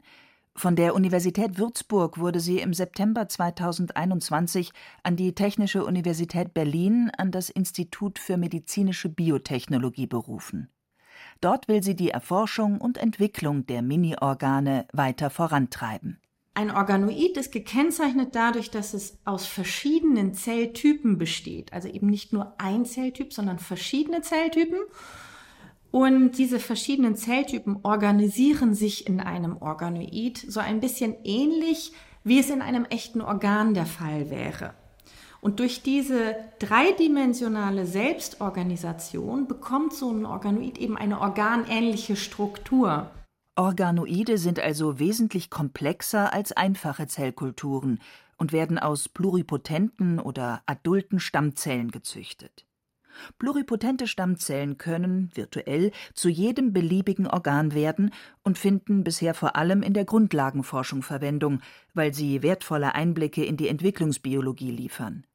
Von 0.56 0.76
der 0.76 0.96
Universität 0.96 1.60
Würzburg 1.60 2.18
wurde 2.18 2.40
sie 2.40 2.60
im 2.60 2.74
September 2.74 3.28
2021 3.28 4.72
an 5.04 5.18
die 5.18 5.36
Technische 5.36 5.86
Universität 5.86 6.56
Berlin 6.56 7.12
an 7.16 7.30
das 7.30 7.52
Institut 7.52 8.18
für 8.18 8.38
medizinische 8.38 9.10
Biotechnologie 9.10 10.08
berufen. 10.08 10.70
Dort 11.42 11.68
will 11.68 11.84
sie 11.84 11.96
die 11.96 12.10
Erforschung 12.10 12.82
und 12.82 12.98
Entwicklung 12.98 13.68
der 13.68 13.84
Mini-Organe 13.84 14.88
weiter 14.94 15.30
vorantreiben. 15.30 16.20
Ein 16.58 16.72
Organoid 16.72 17.36
ist 17.36 17.52
gekennzeichnet 17.52 18.34
dadurch, 18.34 18.72
dass 18.72 18.94
es 18.94 19.18
aus 19.26 19.46
verschiedenen 19.46 20.34
Zelltypen 20.34 21.18
besteht. 21.18 21.74
Also 21.74 21.90
eben 21.90 22.08
nicht 22.08 22.32
nur 22.32 22.56
ein 22.58 22.86
Zelltyp, 22.86 23.34
sondern 23.34 23.60
verschiedene 23.60 24.22
Zelltypen. 24.22 24.80
Und 25.92 26.38
diese 26.38 26.60
verschiedenen 26.60 27.18
Zelltypen 27.18 27.80
organisieren 27.84 28.74
sich 28.74 29.06
in 29.06 29.20
einem 29.20 29.58
Organoid 29.58 30.38
so 30.48 30.62
ein 30.62 30.80
bisschen 30.80 31.16
ähnlich, 31.26 31.92
wie 32.24 32.40
es 32.40 32.50
in 32.50 32.62
einem 32.62 32.86
echten 32.86 33.20
Organ 33.20 33.74
der 33.74 33.86
Fall 33.86 34.30
wäre. 34.30 34.74
Und 35.42 35.60
durch 35.60 35.84
diese 35.84 36.38
dreidimensionale 36.60 37.86
Selbstorganisation 37.86 39.48
bekommt 39.50 39.92
so 39.94 40.10
ein 40.10 40.26
Organoid 40.26 40.78
eben 40.78 40.98
eine 40.98 41.20
organähnliche 41.20 42.16
Struktur. 42.16 43.12
Organoide 43.58 44.38
sind 44.38 44.60
also 44.60 45.00
wesentlich 45.00 45.50
komplexer 45.50 46.34
als 46.34 46.52
einfache 46.52 47.08
Zellkulturen 47.08 48.00
und 48.38 48.52
werden 48.52 48.78
aus 48.78 49.08
pluripotenten 49.08 50.20
oder 50.20 50.62
adulten 50.66 51.22
Stammzellen 51.22 51.90
gezüchtet. 51.90 52.66
Pluripotente 53.40 54.08
Stammzellen 54.08 54.78
können, 54.78 55.32
virtuell, 55.34 55.92
zu 56.14 56.28
jedem 56.28 56.74
beliebigen 56.74 57.28
Organ 57.28 57.74
werden 57.74 58.12
und 58.44 58.58
finden 58.58 59.06
bisher 59.06 59.34
vor 59.34 59.56
allem 59.56 59.84
in 59.84 59.94
der 59.94 60.04
Grundlagenforschung 60.04 61.02
Verwendung, 61.02 61.62
weil 61.94 62.14
sie 62.14 62.44
wertvolle 62.44 62.94
Einblicke 62.94 63.46
in 63.46 63.56
die 63.56 63.70
Entwicklungsbiologie 63.70 64.72
liefern. 64.72 65.26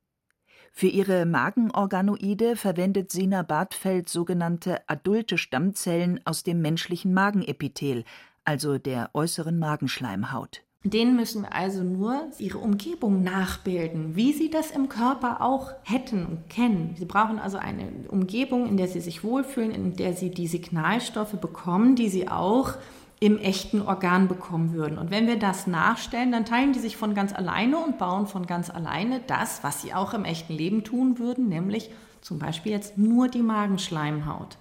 Für 0.70 0.86
ihre 0.86 1.26
Magenorganoide 1.26 2.56
verwendet 2.56 3.12
Sina 3.12 3.42
Bartfeld 3.42 4.08
sogenannte 4.08 4.88
adulte 4.88 5.36
Stammzellen 5.36 6.20
aus 6.24 6.42
dem 6.42 6.62
menschlichen 6.62 7.12
Magenepithel, 7.12 8.04
also 8.44 8.78
der 8.78 9.10
äußeren 9.12 9.58
Magenschleimhaut. 9.58 10.62
Denen 10.82 11.14
müssen 11.14 11.42
wir 11.42 11.54
also 11.54 11.82
nur 11.84 12.30
ihre 12.38 12.56
Umgebung 12.56 13.22
nachbilden, 13.22 14.16
wie 14.16 14.32
sie 14.32 14.48
das 14.48 14.70
im 14.70 14.88
Körper 14.88 15.42
auch 15.42 15.72
hätten 15.82 16.24
und 16.24 16.48
kennen. 16.48 16.94
Sie 16.98 17.04
brauchen 17.04 17.38
also 17.38 17.58
eine 17.58 17.86
Umgebung, 18.08 18.66
in 18.66 18.78
der 18.78 18.88
sie 18.88 19.02
sich 19.02 19.22
wohlfühlen, 19.22 19.72
in 19.72 19.94
der 19.96 20.14
sie 20.14 20.30
die 20.30 20.46
Signalstoffe 20.46 21.38
bekommen, 21.38 21.96
die 21.96 22.08
sie 22.08 22.28
auch 22.28 22.76
im 23.22 23.36
echten 23.36 23.82
Organ 23.82 24.28
bekommen 24.28 24.72
würden. 24.72 24.96
Und 24.96 25.10
wenn 25.10 25.26
wir 25.26 25.38
das 25.38 25.66
nachstellen, 25.66 26.32
dann 26.32 26.46
teilen 26.46 26.72
die 26.72 26.78
sich 26.78 26.96
von 26.96 27.14
ganz 27.14 27.34
alleine 27.34 27.76
und 27.76 27.98
bauen 27.98 28.26
von 28.26 28.46
ganz 28.46 28.70
alleine 28.70 29.20
das, 29.26 29.62
was 29.62 29.82
sie 29.82 29.92
auch 29.92 30.14
im 30.14 30.24
echten 30.24 30.54
Leben 30.54 30.84
tun 30.84 31.18
würden, 31.18 31.48
nämlich 31.48 31.90
zum 32.22 32.38
Beispiel 32.38 32.72
jetzt 32.72 32.96
nur 32.96 33.28
die 33.28 33.42
Magenschleimhaut. 33.42 34.56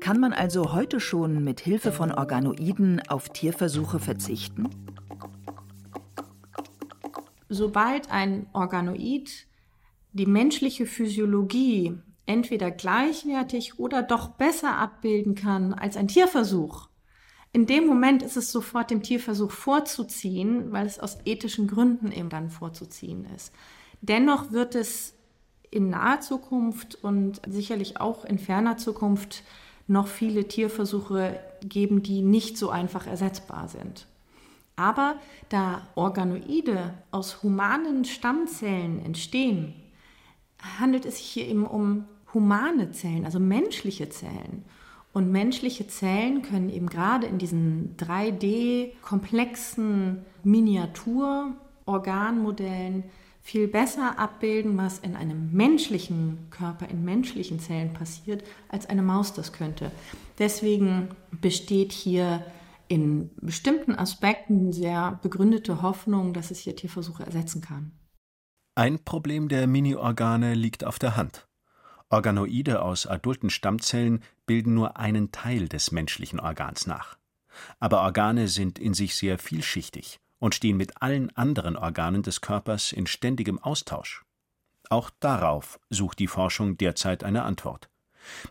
Kann 0.00 0.20
man 0.20 0.32
also 0.32 0.72
heute 0.72 1.00
schon 1.00 1.44
mit 1.44 1.60
Hilfe 1.60 1.92
von 1.92 2.12
Organoiden 2.12 3.02
auf 3.08 3.28
Tierversuche 3.28 3.98
verzichten? 3.98 4.70
Sobald 7.48 8.10
ein 8.10 8.46
Organoid 8.52 9.46
die 10.12 10.26
menschliche 10.26 10.86
Physiologie 10.86 11.98
entweder 12.26 12.70
gleichwertig 12.70 13.78
oder 13.78 14.02
doch 14.02 14.28
besser 14.28 14.76
abbilden 14.76 15.34
kann 15.34 15.72
als 15.72 15.96
ein 15.96 16.08
Tierversuch, 16.08 16.88
in 17.56 17.64
dem 17.64 17.86
Moment 17.86 18.22
ist 18.22 18.36
es 18.36 18.52
sofort 18.52 18.90
dem 18.90 19.02
Tierversuch 19.02 19.50
vorzuziehen, 19.50 20.72
weil 20.72 20.84
es 20.84 21.00
aus 21.00 21.16
ethischen 21.24 21.66
Gründen 21.66 22.12
eben 22.12 22.28
dann 22.28 22.50
vorzuziehen 22.50 23.26
ist. 23.34 23.50
Dennoch 24.02 24.52
wird 24.52 24.74
es 24.74 25.14
in 25.70 25.88
naher 25.88 26.20
Zukunft 26.20 26.96
und 27.02 27.40
sicherlich 27.48 27.98
auch 27.98 28.26
in 28.26 28.38
ferner 28.38 28.76
Zukunft 28.76 29.42
noch 29.86 30.06
viele 30.06 30.48
Tierversuche 30.48 31.40
geben, 31.62 32.02
die 32.02 32.20
nicht 32.20 32.58
so 32.58 32.68
einfach 32.68 33.06
ersetzbar 33.06 33.68
sind. 33.68 34.06
Aber 34.76 35.16
da 35.48 35.88
Organoide 35.94 36.92
aus 37.10 37.42
humanen 37.42 38.04
Stammzellen 38.04 39.02
entstehen, 39.02 39.72
handelt 40.78 41.06
es 41.06 41.16
sich 41.16 41.26
hier 41.26 41.46
eben 41.46 41.66
um 41.66 42.04
humane 42.36 42.92
Zellen, 42.92 43.24
also 43.24 43.40
menschliche 43.40 44.08
Zellen. 44.10 44.64
Und 45.12 45.32
menschliche 45.32 45.88
Zellen 45.88 46.42
können 46.42 46.68
eben 46.68 46.88
gerade 46.88 47.26
in 47.26 47.38
diesen 47.38 47.96
3D-komplexen 47.96 50.18
Miniaturorganmodellen 50.44 53.04
viel 53.40 53.66
besser 53.68 54.18
abbilden, 54.18 54.76
was 54.76 54.98
in 54.98 55.16
einem 55.16 55.52
menschlichen 55.52 56.50
Körper, 56.50 56.90
in 56.90 57.02
menschlichen 57.04 57.60
Zellen 57.60 57.94
passiert, 57.94 58.44
als 58.68 58.90
eine 58.90 59.02
Maus 59.02 59.32
das 59.32 59.54
könnte. 59.54 59.90
Deswegen 60.38 61.08
besteht 61.30 61.92
hier 61.92 62.44
in 62.88 63.30
bestimmten 63.40 63.94
Aspekten 63.94 64.70
sehr 64.72 65.18
begründete 65.22 65.80
Hoffnung, 65.80 66.34
dass 66.34 66.50
es 66.50 66.58
hier 66.58 66.76
Tierversuche 66.76 67.24
ersetzen 67.24 67.62
kann. 67.62 67.92
Ein 68.74 69.02
Problem 69.02 69.48
der 69.48 69.66
Mini-Organe 69.66 70.52
liegt 70.52 70.84
auf 70.84 70.98
der 70.98 71.16
Hand. 71.16 71.45
Organoide 72.08 72.82
aus 72.82 73.06
adulten 73.06 73.50
Stammzellen 73.50 74.22
bilden 74.46 74.74
nur 74.74 74.96
einen 74.96 75.32
Teil 75.32 75.68
des 75.68 75.90
menschlichen 75.90 76.38
Organs 76.38 76.86
nach. 76.86 77.18
Aber 77.80 78.02
Organe 78.02 78.48
sind 78.48 78.78
in 78.78 78.94
sich 78.94 79.16
sehr 79.16 79.38
vielschichtig 79.38 80.20
und 80.38 80.54
stehen 80.54 80.76
mit 80.76 81.02
allen 81.02 81.34
anderen 81.36 81.76
Organen 81.76 82.22
des 82.22 82.40
Körpers 82.40 82.92
in 82.92 83.06
ständigem 83.06 83.58
Austausch. 83.58 84.24
Auch 84.88 85.10
darauf 85.20 85.80
sucht 85.90 86.18
die 86.18 86.28
Forschung 86.28 86.76
derzeit 86.76 87.24
eine 87.24 87.42
Antwort. 87.42 87.88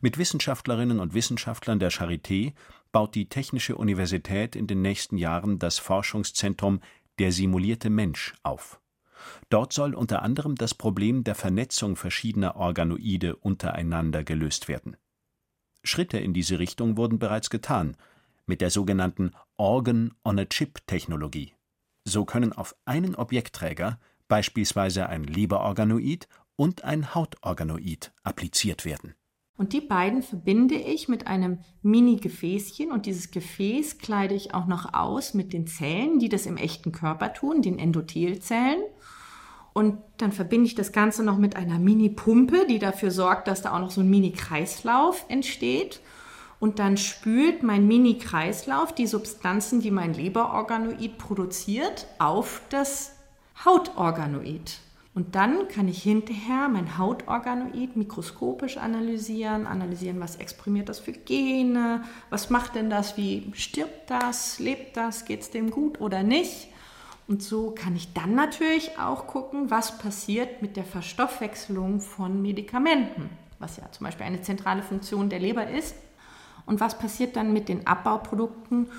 Mit 0.01 0.17
Wissenschaftlerinnen 0.17 0.99
und 0.99 1.13
Wissenschaftlern 1.13 1.79
der 1.79 1.91
Charité 1.91 2.53
baut 2.91 3.15
die 3.15 3.29
Technische 3.29 3.75
Universität 3.75 4.55
in 4.55 4.67
den 4.67 4.81
nächsten 4.81 5.17
Jahren 5.17 5.59
das 5.59 5.79
Forschungszentrum 5.79 6.81
Der 7.19 7.31
simulierte 7.31 7.89
Mensch 7.89 8.33
auf. 8.43 8.81
Dort 9.49 9.73
soll 9.73 9.93
unter 9.93 10.21
anderem 10.21 10.55
das 10.55 10.73
Problem 10.73 11.23
der 11.23 11.35
Vernetzung 11.35 11.95
verschiedener 11.95 12.55
Organoide 12.55 13.35
untereinander 13.35 14.23
gelöst 14.23 14.67
werden. 14.67 14.97
Schritte 15.83 16.17
in 16.17 16.33
diese 16.33 16.59
Richtung 16.59 16.97
wurden 16.97 17.19
bereits 17.19 17.49
getan 17.49 17.95
mit 18.45 18.61
der 18.61 18.69
sogenannten 18.69 19.31
Organ-on-a-Chip-Technologie. 19.57 21.53
So 22.03 22.25
können 22.25 22.53
auf 22.53 22.75
einen 22.85 23.15
Objektträger 23.15 23.99
beispielsweise 24.27 25.07
ein 25.09 25.23
Leberorganoid 25.23 26.27
und 26.55 26.83
ein 26.83 27.13
Hautorganoid 27.15 28.13
appliziert 28.23 28.85
werden. 28.85 29.15
Und 29.57 29.71
die 29.71 29.81
beiden 29.81 30.21
verbinde 30.21 30.75
ich 30.75 31.07
mit 31.07 31.27
einem 31.27 31.59
Mini-Gefäßchen 31.81 32.91
und 32.91 33.05
dieses 33.05 33.31
Gefäß 33.31 33.99
kleide 33.99 34.35
ich 34.35 34.53
auch 34.53 34.65
noch 34.65 34.93
aus 34.93 35.33
mit 35.33 35.53
den 35.53 35.65
Zellen, 35.65 36.19
die 36.19 36.27
das 36.27 36.45
im 36.45 36.57
echten 36.57 36.91
Körper 36.91 37.33
tun, 37.33 37.61
den 37.61 37.79
Endothelzellen. 37.79 38.83
Und 39.77 39.97
dann 40.19 40.31
verbinde 40.31 40.67
ich 40.67 40.75
das 40.75 40.93
Ganze 40.93 41.21
noch 41.21 41.37
mit 41.37 41.57
einer 41.57 41.79
Mini-Pumpe, 41.79 42.65
die 42.65 42.79
dafür 42.79 43.11
sorgt, 43.11 43.49
dass 43.49 43.61
da 43.61 43.73
auch 43.73 43.79
noch 43.79 43.91
so 43.91 43.99
ein 43.99 44.09
Mini-Kreislauf 44.09 45.25
entsteht. 45.27 45.99
Und 46.61 46.79
dann 46.79 46.95
spült 46.95 47.61
mein 47.61 47.85
Mini-Kreislauf 47.85 48.95
die 48.95 49.05
Substanzen, 49.05 49.81
die 49.81 49.91
mein 49.91 50.13
Leberorganoid 50.13 51.17
produziert, 51.17 52.07
auf 52.19 52.61
das 52.69 53.17
Hautorganoid. 53.65 54.79
Und 55.13 55.35
dann 55.35 55.67
kann 55.67 55.89
ich 55.89 56.01
hinterher 56.01 56.69
mein 56.69 56.97
Hautorganoid 56.97 57.97
mikroskopisch 57.97 58.77
analysieren, 58.77 59.67
analysieren, 59.67 60.21
was 60.21 60.37
exprimiert 60.37 60.87
das 60.87 60.99
für 60.99 61.11
Gene, 61.11 62.05
was 62.29 62.49
macht 62.49 62.75
denn 62.75 62.89
das, 62.89 63.17
wie 63.17 63.51
stirbt 63.53 64.09
das, 64.09 64.57
lebt 64.57 64.95
das, 64.95 65.25
geht 65.25 65.41
es 65.41 65.51
dem 65.51 65.69
gut 65.69 65.99
oder 65.99 66.23
nicht. 66.23 66.69
Und 67.27 67.41
so 67.41 67.71
kann 67.71 67.95
ich 67.95 68.13
dann 68.13 68.35
natürlich 68.35 68.99
auch 68.99 69.25
gucken, 69.25 69.71
was 69.71 69.97
passiert 69.97 70.61
mit 70.61 70.77
der 70.77 70.85
Verstoffwechselung 70.85 71.99
von 71.99 72.41
Medikamenten, 72.41 73.31
was 73.57 73.77
ja 73.77 73.91
zum 73.91 74.05
Beispiel 74.05 74.27
eine 74.27 74.41
zentrale 74.41 74.83
Funktion 74.83 75.29
der 75.29 75.39
Leber 75.39 75.67
ist. 75.67 75.95
Und 76.67 76.79
was 76.79 76.97
passiert 76.97 77.35
dann 77.35 77.53
mit 77.53 77.69
den 77.69 77.87
Abbauprodukten 77.87 78.89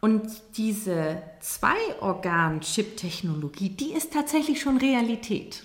und 0.00 0.30
diese 0.56 1.22
Zwei-Organ-Chip-Technologie, 1.40 3.70
die 3.70 3.92
ist 3.92 4.12
tatsächlich 4.12 4.60
schon 4.60 4.78
Realität. 4.78 5.64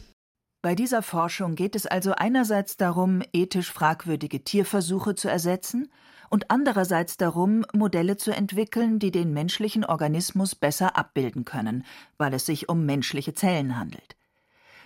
Bei 0.62 0.76
dieser 0.76 1.02
Forschung 1.02 1.56
geht 1.56 1.76
es 1.76 1.86
also 1.86 2.14
einerseits 2.14 2.76
darum, 2.76 3.22
ethisch 3.34 3.72
fragwürdige 3.72 4.44
Tierversuche 4.44 5.16
zu 5.16 5.30
ersetzen 5.30 5.90
und 6.36 6.52
andererseits 6.52 7.16
darum, 7.16 7.66
Modelle 7.72 8.18
zu 8.18 8.30
entwickeln, 8.36 9.00
die 9.00 9.10
den 9.10 9.32
menschlichen 9.32 9.86
Organismus 9.86 10.54
besser 10.54 10.98
abbilden 10.98 11.46
können, 11.46 11.86
weil 12.18 12.34
es 12.34 12.46
sich 12.46 12.68
um 12.68 12.86
menschliche 12.86 13.34
Zellen 13.34 13.80
handelt. 13.80 14.18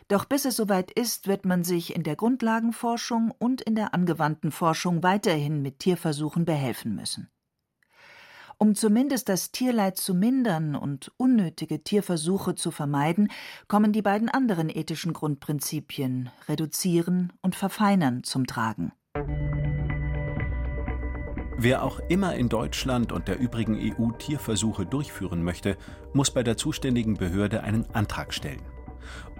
Doch 0.10 0.26
bis 0.26 0.46
es 0.46 0.58
soweit 0.58 0.92
ist, 0.92 1.26
wird 1.26 1.46
man 1.46 1.64
sich 1.64 1.96
in 1.96 2.04
der 2.04 2.16
Grundlagenforschung 2.16 3.34
und 3.40 3.62
in 3.62 3.74
der 3.74 3.96
angewandten 3.96 4.52
Forschung 4.52 5.02
weiterhin 5.02 5.64
mit 5.64 5.80
Tierversuchen 5.80 6.46
behelfen 6.46 6.94
müssen. 6.94 7.32
Um 8.60 8.76
zumindest 8.76 9.28
das 9.28 9.52
Tierleid 9.52 9.98
zu 9.98 10.14
mindern 10.14 10.76
und 10.76 11.12
unnötige 11.18 11.84
Tierversuche 11.84 12.54
zu 12.54 12.70
vermeiden, 12.70 13.32
kommen 13.68 13.92
die 13.92 14.04
beiden 14.04 14.30
anderen 14.30 14.70
ethischen 14.70 15.14
Grundprinzipien 15.14 16.30
reduzieren 16.48 17.34
und 17.42 17.56
verfeinern 17.56 18.24
zum 18.24 18.46
Tragen. 18.46 18.92
Wer 21.62 21.84
auch 21.84 22.00
immer 22.08 22.36
in 22.36 22.48
Deutschland 22.48 23.12
und 23.12 23.28
der 23.28 23.38
übrigen 23.38 23.76
EU 23.76 24.12
Tierversuche 24.12 24.86
durchführen 24.86 25.44
möchte, 25.44 25.76
muss 26.14 26.32
bei 26.32 26.42
der 26.42 26.56
zuständigen 26.56 27.16
Behörde 27.16 27.64
einen 27.64 27.86
Antrag 27.92 28.34
stellen 28.34 28.62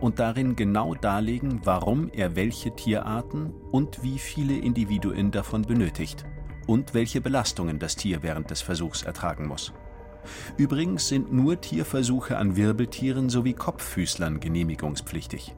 und 0.02 0.20
darin 0.20 0.58
genau 0.58 0.96
darlegen, 0.96 1.62
warum 1.64 2.10
er 2.10 2.36
welche 2.36 2.76
Tierarten 2.76 3.54
und 3.72 4.04
wie 4.04 4.20
viele 4.20 4.58
Individuen 4.58 5.32
davon 5.32 5.62
benötigt 5.62 6.26
und 6.68 6.94
welche 6.94 7.22
Belastungen 7.22 7.80
das 7.80 7.96
Tier 7.96 8.22
während 8.22 8.50
des 8.50 8.62
Versuchs 8.62 9.04
ertragen 9.04 9.48
muss. 9.48 9.72
Übrigens 10.58 11.08
sind 11.08 11.32
nur 11.32 11.62
Tierversuche 11.62 12.38
an 12.38 12.58
Wirbeltieren 12.58 13.30
sowie 13.30 13.54
Kopffüßlern 13.54 14.42
genehmigungspflichtig. 14.42 15.56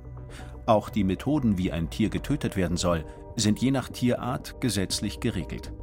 Auch 0.68 0.90
die 0.90 1.06
Methoden, 1.06 1.58
wie 1.58 1.72
ein 1.72 1.90
Tier 1.90 2.10
getötet 2.10 2.56
werden 2.56 2.78
soll, 2.78 3.04
sind 3.36 3.60
je 3.60 3.72
nach 3.72 3.90
Tierart 3.90 4.62
gesetzlich 4.62 5.20
geregelt. 5.20 5.74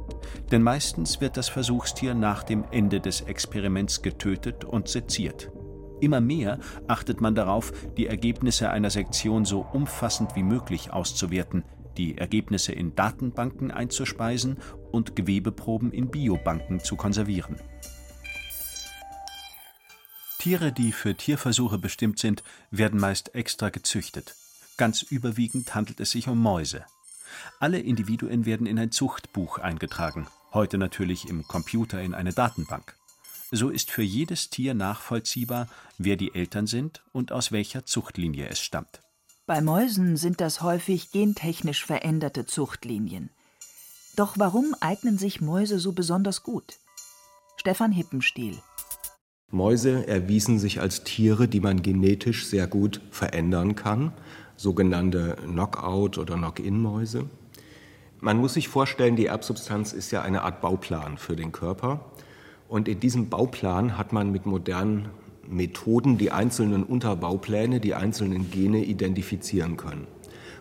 Denn 0.51 0.63
meistens 0.63 1.21
wird 1.21 1.37
das 1.37 1.49
Versuchstier 1.49 2.13
nach 2.13 2.43
dem 2.43 2.63
Ende 2.71 2.99
des 2.99 3.21
Experiments 3.21 4.01
getötet 4.01 4.65
und 4.65 4.87
seziert. 4.87 5.51
Immer 6.01 6.21
mehr 6.21 6.59
achtet 6.87 7.21
man 7.21 7.35
darauf, 7.35 7.71
die 7.97 8.07
Ergebnisse 8.07 8.69
einer 8.69 8.89
Sektion 8.89 9.45
so 9.45 9.61
umfassend 9.61 10.35
wie 10.35 10.43
möglich 10.43 10.91
auszuwerten, 10.91 11.63
die 11.97 12.17
Ergebnisse 12.17 12.71
in 12.71 12.95
Datenbanken 12.95 13.71
einzuspeisen 13.71 14.57
und 14.91 15.15
Gewebeproben 15.15 15.91
in 15.91 16.09
Biobanken 16.09 16.79
zu 16.79 16.95
konservieren. 16.95 17.57
Tiere, 20.39 20.71
die 20.71 20.93
für 20.93 21.15
Tierversuche 21.15 21.77
bestimmt 21.77 22.17
sind, 22.17 22.43
werden 22.71 22.97
meist 22.97 23.35
extra 23.35 23.69
gezüchtet. 23.69 24.35
Ganz 24.77 25.01
überwiegend 25.01 25.75
handelt 25.75 25.99
es 25.99 26.11
sich 26.11 26.29
um 26.29 26.39
Mäuse. 26.39 26.85
Alle 27.59 27.79
Individuen 27.79 28.45
werden 28.45 28.67
in 28.67 28.79
ein 28.79 28.91
Zuchtbuch 28.91 29.57
eingetragen, 29.57 30.27
heute 30.53 30.77
natürlich 30.77 31.27
im 31.27 31.47
Computer 31.47 32.01
in 32.01 32.13
eine 32.13 32.33
Datenbank. 32.33 32.95
So 33.51 33.69
ist 33.69 33.89
für 33.89 34.03
jedes 34.03 34.49
Tier 34.49 34.73
nachvollziehbar, 34.73 35.67
wer 35.97 36.15
die 36.15 36.35
Eltern 36.35 36.67
sind 36.67 37.03
und 37.11 37.31
aus 37.31 37.51
welcher 37.51 37.85
Zuchtlinie 37.85 38.47
es 38.47 38.59
stammt. 38.59 39.01
Bei 39.47 39.61
Mäusen 39.61 40.15
sind 40.15 40.41
das 40.41 40.61
häufig 40.61 41.11
gentechnisch 41.11 41.83
veränderte 41.83 42.45
Zuchtlinien. 42.45 43.31
Doch 44.15 44.37
warum 44.37 44.75
eignen 44.79 45.17
sich 45.17 45.41
Mäuse 45.41 45.79
so 45.79 45.93
besonders 45.93 46.43
gut? 46.43 46.77
Stefan 47.57 47.91
Hippenstiel. 47.91 48.59
Mäuse 49.51 50.07
erwiesen 50.07 50.59
sich 50.59 50.79
als 50.79 51.03
Tiere, 51.03 51.47
die 51.47 51.59
man 51.59 51.81
genetisch 51.81 52.45
sehr 52.45 52.67
gut 52.67 53.01
verändern 53.09 53.75
kann, 53.75 54.13
sogenannte 54.59 55.37
Knockout- 55.45 56.17
oder 56.17 56.35
Knock-in-Mäuse. 56.35 57.25
Man 58.19 58.37
muss 58.37 58.55
sich 58.55 58.67
vorstellen, 58.67 59.15
die 59.15 59.27
Erbsubstanz 59.27 59.93
ist 59.93 60.11
ja 60.11 60.21
eine 60.21 60.41
Art 60.41 60.59
Bauplan 60.59 61.17
für 61.17 61.37
den 61.37 61.53
Körper. 61.53 62.01
Und 62.67 62.89
in 62.89 62.99
diesem 62.99 63.29
Bauplan 63.29 63.97
hat 63.97 64.11
man 64.11 64.33
mit 64.33 64.45
modernen 64.45 65.07
Methoden 65.47 66.17
die 66.17 66.31
einzelnen 66.31 66.83
Unterbaupläne, 66.83 67.79
die 67.79 67.95
einzelnen 67.95 68.51
Gene 68.51 68.83
identifizieren 68.83 69.77
können. 69.77 70.07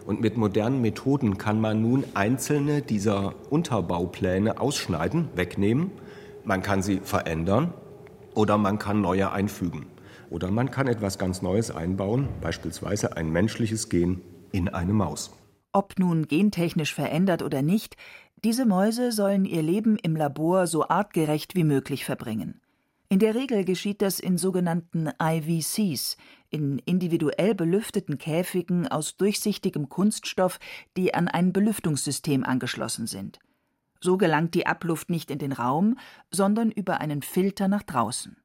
Und 0.06 0.20
mit 0.20 0.36
modernen 0.36 0.80
Methoden 0.80 1.36
kann 1.36 1.60
man 1.60 1.82
nun 1.82 2.04
einzelne 2.14 2.82
dieser 2.82 3.34
Unterbaupläne 3.50 4.60
ausschneiden, 4.60 5.28
wegnehmen. 5.34 5.90
Man 6.44 6.62
kann 6.62 6.82
sie 6.82 7.00
verändern 7.02 7.74
oder 8.34 8.58
man 8.58 8.78
kann 8.78 9.00
neue 9.00 9.32
einfügen. 9.32 9.86
Oder 10.30 10.50
man 10.50 10.70
kann 10.70 10.86
etwas 10.86 11.18
ganz 11.18 11.42
Neues 11.42 11.70
einbauen, 11.70 12.28
beispielsweise 12.40 13.16
ein 13.16 13.30
menschliches 13.30 13.88
Gen 13.88 14.20
in 14.52 14.68
eine 14.68 14.92
Maus. 14.92 15.32
Ob 15.72 15.98
nun 15.98 16.26
gentechnisch 16.26 16.94
verändert 16.94 17.42
oder 17.42 17.62
nicht, 17.62 17.96
diese 18.44 18.66
Mäuse 18.66 19.12
sollen 19.12 19.44
ihr 19.44 19.62
Leben 19.62 19.96
im 19.96 20.16
Labor 20.16 20.66
so 20.66 20.88
artgerecht 20.88 21.54
wie 21.54 21.64
möglich 21.64 22.04
verbringen. 22.04 22.60
In 23.10 23.18
der 23.18 23.34
Regel 23.34 23.64
geschieht 23.64 24.02
das 24.02 24.20
in 24.20 24.36
sogenannten 24.36 25.10
IVCs, 25.20 26.18
in 26.50 26.78
individuell 26.78 27.54
belüfteten 27.54 28.18
Käfigen 28.18 28.86
aus 28.86 29.16
durchsichtigem 29.16 29.88
Kunststoff, 29.88 30.58
die 30.96 31.14
an 31.14 31.26
ein 31.26 31.52
Belüftungssystem 31.52 32.44
angeschlossen 32.44 33.06
sind. 33.06 33.38
So 34.00 34.18
gelangt 34.18 34.54
die 34.54 34.66
Abluft 34.66 35.10
nicht 35.10 35.30
in 35.30 35.38
den 35.38 35.52
Raum, 35.52 35.98
sondern 36.30 36.70
über 36.70 37.00
einen 37.00 37.22
Filter 37.22 37.66
nach 37.66 37.82
draußen. 37.82 38.36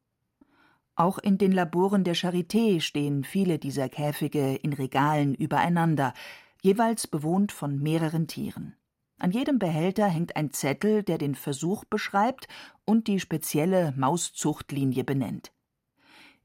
Auch 0.95 1.17
in 1.17 1.37
den 1.37 1.51
Laboren 1.51 2.03
der 2.03 2.15
Charité 2.15 2.79
stehen 2.79 3.23
viele 3.23 3.57
dieser 3.57 3.89
Käfige 3.89 4.55
in 4.55 4.73
Regalen 4.73 5.33
übereinander, 5.33 6.13
jeweils 6.61 7.07
bewohnt 7.07 7.51
von 7.51 7.79
mehreren 7.79 8.27
Tieren. 8.27 8.75
An 9.17 9.31
jedem 9.31 9.57
Behälter 9.57 10.07
hängt 10.07 10.35
ein 10.35 10.51
Zettel, 10.51 11.01
der 11.01 11.17
den 11.17 11.35
Versuch 11.35 11.85
beschreibt 11.85 12.47
und 12.85 13.07
die 13.07 13.19
spezielle 13.19 13.93
Mauszuchtlinie 13.97 15.03
benennt. 15.03 15.51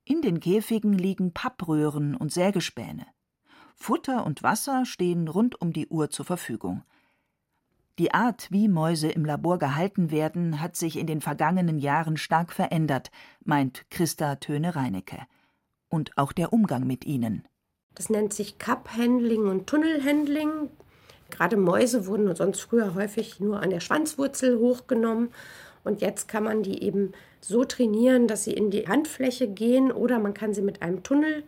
In 0.05 0.23
den 0.23 0.41
Käfigen 0.41 0.95
liegen 0.95 1.35
Pappröhren 1.35 2.17
und 2.17 2.33
Sägespäne. 2.33 3.07
Futter 3.75 4.25
und 4.25 4.43
Wasser 4.43 4.87
stehen 4.87 5.29
rund 5.29 5.61
um 5.61 5.73
die 5.73 5.89
Uhr 5.89 6.09
zur 6.09 6.25
Verfügung. 6.25 6.83
Die 7.99 8.15
Art, 8.15 8.47
wie 8.53 8.69
Mäuse 8.69 9.09
im 9.09 9.25
Labor 9.25 9.59
gehalten 9.59 10.13
werden, 10.13 10.61
hat 10.61 10.77
sich 10.77 10.97
in 10.97 11.09
den 11.09 11.21
vergangenen 11.21 11.79
Jahren 11.79 12.17
stark 12.17 12.53
verändert, 12.53 13.11
meint 13.45 13.87
Christa 13.91 14.37
Töne-Reinecke. 14.37 15.19
Und 15.89 16.17
auch 16.17 16.31
der 16.31 16.53
Umgang 16.53 16.87
mit 16.87 17.05
ihnen. 17.05 17.49
Das 17.97 18.09
nennt 18.09 18.33
sich 18.33 18.59
Cup-Handling 18.59 19.49
und 19.49 19.67
Tunnelhandling. 19.67 20.71
Gerade 21.31 21.57
Mäuse 21.57 22.07
wurden 22.07 22.33
sonst 22.37 22.61
früher 22.61 22.95
häufig 22.95 23.41
nur 23.41 23.61
an 23.61 23.71
der 23.71 23.81
Schwanzwurzel 23.81 24.61
hochgenommen. 24.61 25.31
Und 25.83 26.01
jetzt 26.01 26.29
kann 26.29 26.45
man 26.45 26.63
die 26.63 26.85
eben 26.85 27.13
so 27.41 27.65
trainieren, 27.65 28.29
dass 28.29 28.45
sie 28.45 28.53
in 28.53 28.71
die 28.71 28.87
Handfläche 28.87 29.49
gehen 29.49 29.91
oder 29.91 30.21
man 30.21 30.35
kann 30.35 30.55
sie 30.55 30.63
mit 30.63 30.83
einem 30.83 31.03
Tunnel 31.03 31.43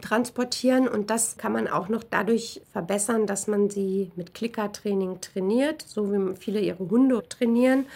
transportieren. 0.00 0.88
Und 0.88 1.10
das 1.10 1.36
kann 1.36 1.52
man 1.52 1.68
auch 1.68 1.88
noch 1.88 2.02
dadurch 2.02 2.62
verbessern, 2.72 3.26
dass 3.26 3.46
man 3.46 3.70
sie 3.70 4.10
mit 4.16 4.34
Klickertraining 4.34 5.20
trainiert, 5.20 5.82
so 5.82 6.12
wie 6.12 6.34
viele 6.36 6.60
ihre 6.60 6.88
Hunde 6.88 7.22
trainieren. 7.28 7.86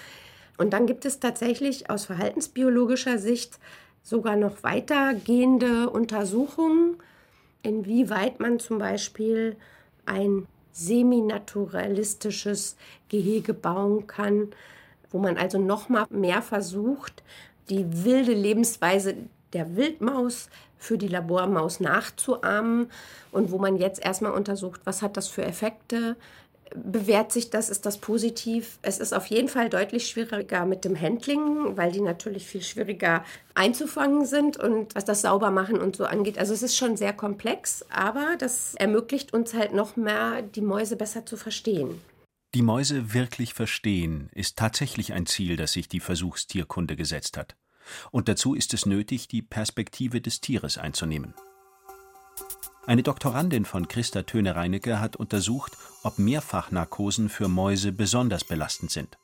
Und 0.58 0.72
dann 0.72 0.86
gibt 0.86 1.04
es 1.04 1.18
tatsächlich 1.20 1.90
aus 1.90 2.06
verhaltensbiologischer 2.06 3.18
Sicht 3.18 3.58
sogar 4.02 4.36
noch 4.36 4.62
weitergehende 4.62 5.90
Untersuchungen, 5.90 6.96
inwieweit 7.62 8.40
man 8.40 8.58
zum 8.60 8.78
Beispiel 8.78 9.56
ein 10.04 10.46
seminaturalistisches 10.72 12.76
Gehege 13.08 13.54
bauen 13.54 14.06
kann, 14.06 14.50
wo 15.10 15.18
man 15.18 15.36
also 15.36 15.58
noch 15.58 15.88
mal 15.88 16.06
mehr 16.10 16.42
versucht, 16.42 17.24
die 17.68 18.04
wilde 18.04 18.32
Lebensweise 18.32 19.16
der 19.52 19.76
Wildmaus 19.76 20.48
für 20.78 20.98
die 20.98 21.08
Labormaus 21.08 21.80
nachzuahmen 21.80 22.90
und 23.32 23.50
wo 23.50 23.58
man 23.58 23.76
jetzt 23.76 24.04
erstmal 24.04 24.32
untersucht, 24.32 24.80
was 24.84 25.02
hat 25.02 25.16
das 25.16 25.28
für 25.28 25.44
Effekte, 25.44 26.16
bewährt 26.74 27.32
sich 27.32 27.50
das, 27.50 27.70
ist 27.70 27.86
das 27.86 27.98
positiv. 27.98 28.78
Es 28.82 28.98
ist 28.98 29.12
auf 29.12 29.26
jeden 29.26 29.48
Fall 29.48 29.68
deutlich 29.68 30.08
schwieriger 30.08 30.66
mit 30.66 30.84
dem 30.84 31.00
Handling, 31.00 31.76
weil 31.76 31.92
die 31.92 32.00
natürlich 32.00 32.46
viel 32.46 32.62
schwieriger 32.62 33.24
einzufangen 33.54 34.26
sind 34.26 34.56
und 34.56 34.94
was 34.94 35.04
das 35.04 35.22
Saubermachen 35.22 35.80
und 35.80 35.96
so 35.96 36.04
angeht. 36.04 36.38
Also 36.38 36.54
es 36.54 36.62
ist 36.62 36.76
schon 36.76 36.96
sehr 36.96 37.12
komplex, 37.12 37.84
aber 37.90 38.36
das 38.38 38.74
ermöglicht 38.74 39.32
uns 39.32 39.54
halt 39.54 39.72
noch 39.72 39.96
mehr, 39.96 40.42
die 40.42 40.60
Mäuse 40.60 40.96
besser 40.96 41.24
zu 41.24 41.36
verstehen. 41.36 42.00
Die 42.54 42.62
Mäuse 42.62 43.12
wirklich 43.12 43.54
verstehen 43.54 44.30
ist 44.32 44.56
tatsächlich 44.56 45.12
ein 45.12 45.26
Ziel, 45.26 45.56
das 45.56 45.72
sich 45.72 45.88
die 45.88 46.00
Versuchstierkunde 46.00 46.96
gesetzt 46.96 47.36
hat. 47.36 47.56
Und 48.10 48.28
dazu 48.28 48.54
ist 48.54 48.74
es 48.74 48.86
nötig, 48.86 49.28
die 49.28 49.42
Perspektive 49.42 50.20
des 50.20 50.40
Tieres 50.40 50.78
einzunehmen. 50.78 51.34
Eine 52.86 53.02
Doktorandin 53.02 53.64
von 53.64 53.88
Christa 53.88 54.22
Töne-Reinecke 54.22 55.00
hat 55.00 55.16
untersucht, 55.16 55.72
ob 56.04 56.18
Mehrfachnarkosen 56.18 57.28
für 57.28 57.48
Mäuse 57.48 57.90
besonders 57.90 58.44
belastend 58.44 58.92
sind. 58.92 59.18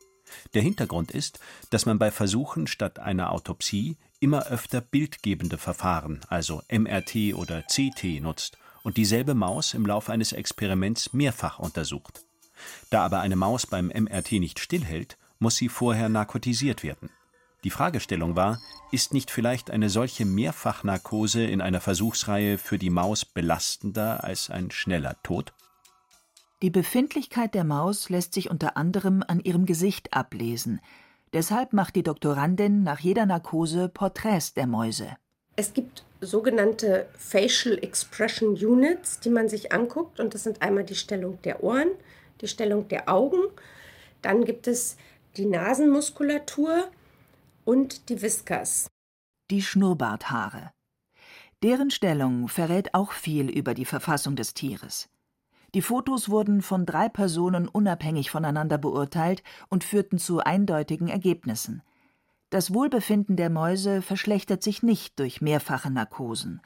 Der 0.55 0.63
Hintergrund 0.63 1.13
ist, 1.13 1.39
dass 1.71 1.87
man 1.87 1.99
bei 1.99 2.11
Versuchen 2.11 2.67
statt 2.67 2.99
einer 2.99 3.31
Autopsie 3.31 3.97
immer 4.19 4.47
öfter 4.47 4.81
bildgebende 4.81 5.59
Verfahren, 5.59 6.21
also 6.29 6.63
MRT 6.71 7.35
oder 7.35 7.63
CT, 7.63 8.21
nutzt 8.21 8.59
und 8.83 8.97
dieselbe 8.97 9.35
Maus 9.35 9.75
im 9.75 9.87
Laufe 9.87 10.11
eines 10.11 10.33
Experiments 10.33 11.13
mehrfach 11.13 11.59
untersucht. 11.59 12.25
Da 12.91 13.05
aber 13.05 13.21
eine 13.21 13.37
Maus 13.37 13.67
beim 13.67 13.89
MRT 13.89 14.33
nicht 14.33 14.59
stillhält, 14.59 15.19
muss 15.39 15.57
sie 15.57 15.69
vorher 15.69 16.09
narkotisiert 16.09 16.83
werden. 16.83 17.11
Die 17.65 17.71
Fragestellung 17.71 18.35
war, 18.35 18.61
ist 18.91 19.15
nicht 19.15 19.31
vielleicht 19.31 19.71
eine 19.71 19.89
solche 19.89 20.25
Mehrfachnarkose 20.25 21.45
in 21.45 21.61
einer 21.61 21.81
Versuchsreihe 21.81 22.59
für 22.59 22.79
die 22.79 22.91
Maus 22.91 23.25
belastender 23.25 24.25
als 24.25 24.51
ein 24.51 24.71
schneller 24.71 25.17
Tod? 25.23 25.53
Die 26.61 26.71
Befindlichkeit 26.71 27.55
der 27.55 27.65
Maus 27.65 28.09
lässt 28.09 28.35
sich 28.35 28.51
unter 28.51 28.77
anderem 28.77 29.25
an 29.27 29.41
ihrem 29.41 29.67
Gesicht 29.67 30.13
ablesen. 30.13 30.81
Deshalb 31.33 31.73
macht 31.73 31.97
die 31.97 32.03
Doktorandin 32.03 32.83
nach 32.83 33.01
jeder 33.01 33.27
Narkose 33.27 33.89
Porträts 33.89 34.55
der 34.55 34.67
Mäuse. 34.67 35.17
Es 35.57 35.73
gibt 35.75 36.05
sogenannte 36.21 37.09
Facial 37.17 37.79
Expression 37.79 38.51
Units, 38.55 39.21
die 39.21 39.31
man 39.31 39.49
sich 39.49 39.73
anguckt. 39.73 40.21
Und 40.21 40.35
das 40.35 40.45
sind 40.45 40.63
einmal 40.63 40.85
die 40.85 40.95
Stellung 40.95 41.41
der 41.43 41.63
Ohren, 41.63 41.89
die 42.41 42.49
Stellung 42.49 42.89
der 42.89 43.09
Augen. 43.09 43.41
Dann 44.21 44.45
gibt 44.45 44.67
es 44.67 44.97
die 45.37 45.47
Nasenmuskulatur, 45.47 46.89
und 47.65 48.09
die 48.09 48.23
Whiskers. 48.23 48.89
Die 49.51 49.63
Schnurrbarthaare. 49.63 50.73
Deren 51.63 51.91
Stellung 51.91 52.49
verrät 52.49 52.95
auch 52.95 53.13
viel 53.13 53.49
über 53.49 53.75
die 53.75 53.85
Verfassung 53.85 54.35
des 54.35 54.55
Tieres. 54.55 55.09
Die 55.75 55.83
Fotos 55.83 56.29
wurden 56.29 56.61
von 56.61 56.85
drei 56.85 57.09
Personen 57.09 57.69
unabhängig 57.69 58.31
voneinander 58.31 58.79
beurteilt 58.79 59.43
und 59.69 59.85
führten 59.85 60.19
zu 60.19 60.41
eindeutigen 60.41 61.09
Ergebnissen. 61.09 61.83
Das 62.51 62.75
Wohlbefinden 62.75 63.37
der 63.37 63.49
Mäuse 63.49 64.03
verschlechtert 64.03 64.63
sich 64.63 64.83
nicht 64.83 65.19
durch 65.19 65.41
mehrfache 65.41 65.91
Narkosen. 65.91 66.61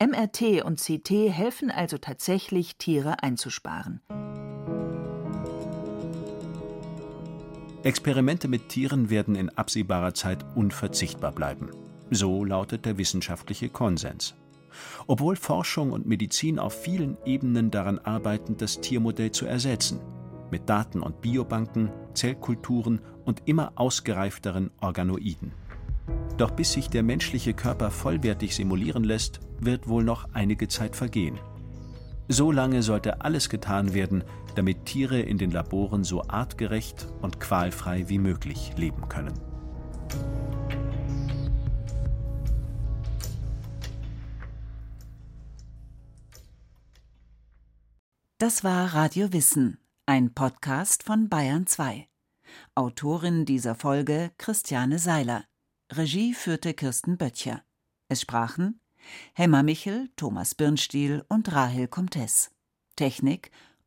MRT 0.00 0.64
und 0.64 0.80
CT 0.80 1.10
helfen 1.30 1.70
also 1.70 1.98
tatsächlich, 1.98 2.76
Tiere 2.78 3.22
einzusparen. 3.22 4.00
Experimente 7.82 8.46
mit 8.46 8.68
Tieren 8.68 9.08
werden 9.08 9.34
in 9.34 9.48
absehbarer 9.48 10.12
Zeit 10.12 10.44
unverzichtbar 10.54 11.32
bleiben. 11.32 11.70
So 12.10 12.44
lautet 12.44 12.84
der 12.84 12.98
wissenschaftliche 12.98 13.70
Konsens. 13.70 14.34
Obwohl 15.06 15.34
Forschung 15.34 15.92
und 15.92 16.06
Medizin 16.06 16.58
auf 16.58 16.74
vielen 16.74 17.16
Ebenen 17.24 17.70
daran 17.70 17.98
arbeiten, 17.98 18.56
das 18.58 18.80
Tiermodell 18.80 19.32
zu 19.32 19.46
ersetzen, 19.46 19.98
mit 20.50 20.68
Daten 20.68 21.00
und 21.00 21.22
Biobanken, 21.22 21.90
Zellkulturen 22.12 23.00
und 23.24 23.42
immer 23.46 23.72
ausgereifteren 23.76 24.70
Organoiden. 24.80 25.52
Doch 26.36 26.50
bis 26.50 26.72
sich 26.72 26.90
der 26.90 27.02
menschliche 27.02 27.54
Körper 27.54 27.90
vollwertig 27.90 28.54
simulieren 28.54 29.04
lässt, 29.04 29.40
wird 29.58 29.88
wohl 29.88 30.04
noch 30.04 30.28
einige 30.34 30.68
Zeit 30.68 30.96
vergehen. 30.96 31.38
So 32.28 32.52
lange 32.52 32.82
sollte 32.82 33.22
alles 33.22 33.48
getan 33.48 33.94
werden, 33.94 34.22
damit 34.54 34.84
Tiere 34.84 35.20
in 35.20 35.38
den 35.38 35.50
Laboren 35.50 36.04
so 36.04 36.22
artgerecht 36.28 37.06
und 37.22 37.40
qualfrei 37.40 38.08
wie 38.08 38.18
möglich 38.18 38.72
leben 38.76 39.08
können. 39.08 39.34
Das 48.38 48.64
war 48.64 48.94
Radio 48.94 49.32
Wissen, 49.34 49.78
ein 50.06 50.32
Podcast 50.32 51.02
von 51.02 51.28
Bayern 51.28 51.66
2. 51.66 52.08
Autorin 52.74 53.44
dieser 53.44 53.74
Folge 53.74 54.32
Christiane 54.38 54.98
Seiler. 54.98 55.44
Regie 55.92 56.32
führte 56.32 56.72
Kirsten 56.72 57.18
Böttcher. 57.18 57.62
Es 58.08 58.22
sprachen 58.22 58.80
Hemmer 59.34 59.62
Michel, 59.62 60.08
Thomas 60.16 60.54
Birnstiel 60.54 61.24
und 61.28 61.52
Rahel 61.52 61.88
Comtes. 61.88 62.50
Technik 62.96 63.50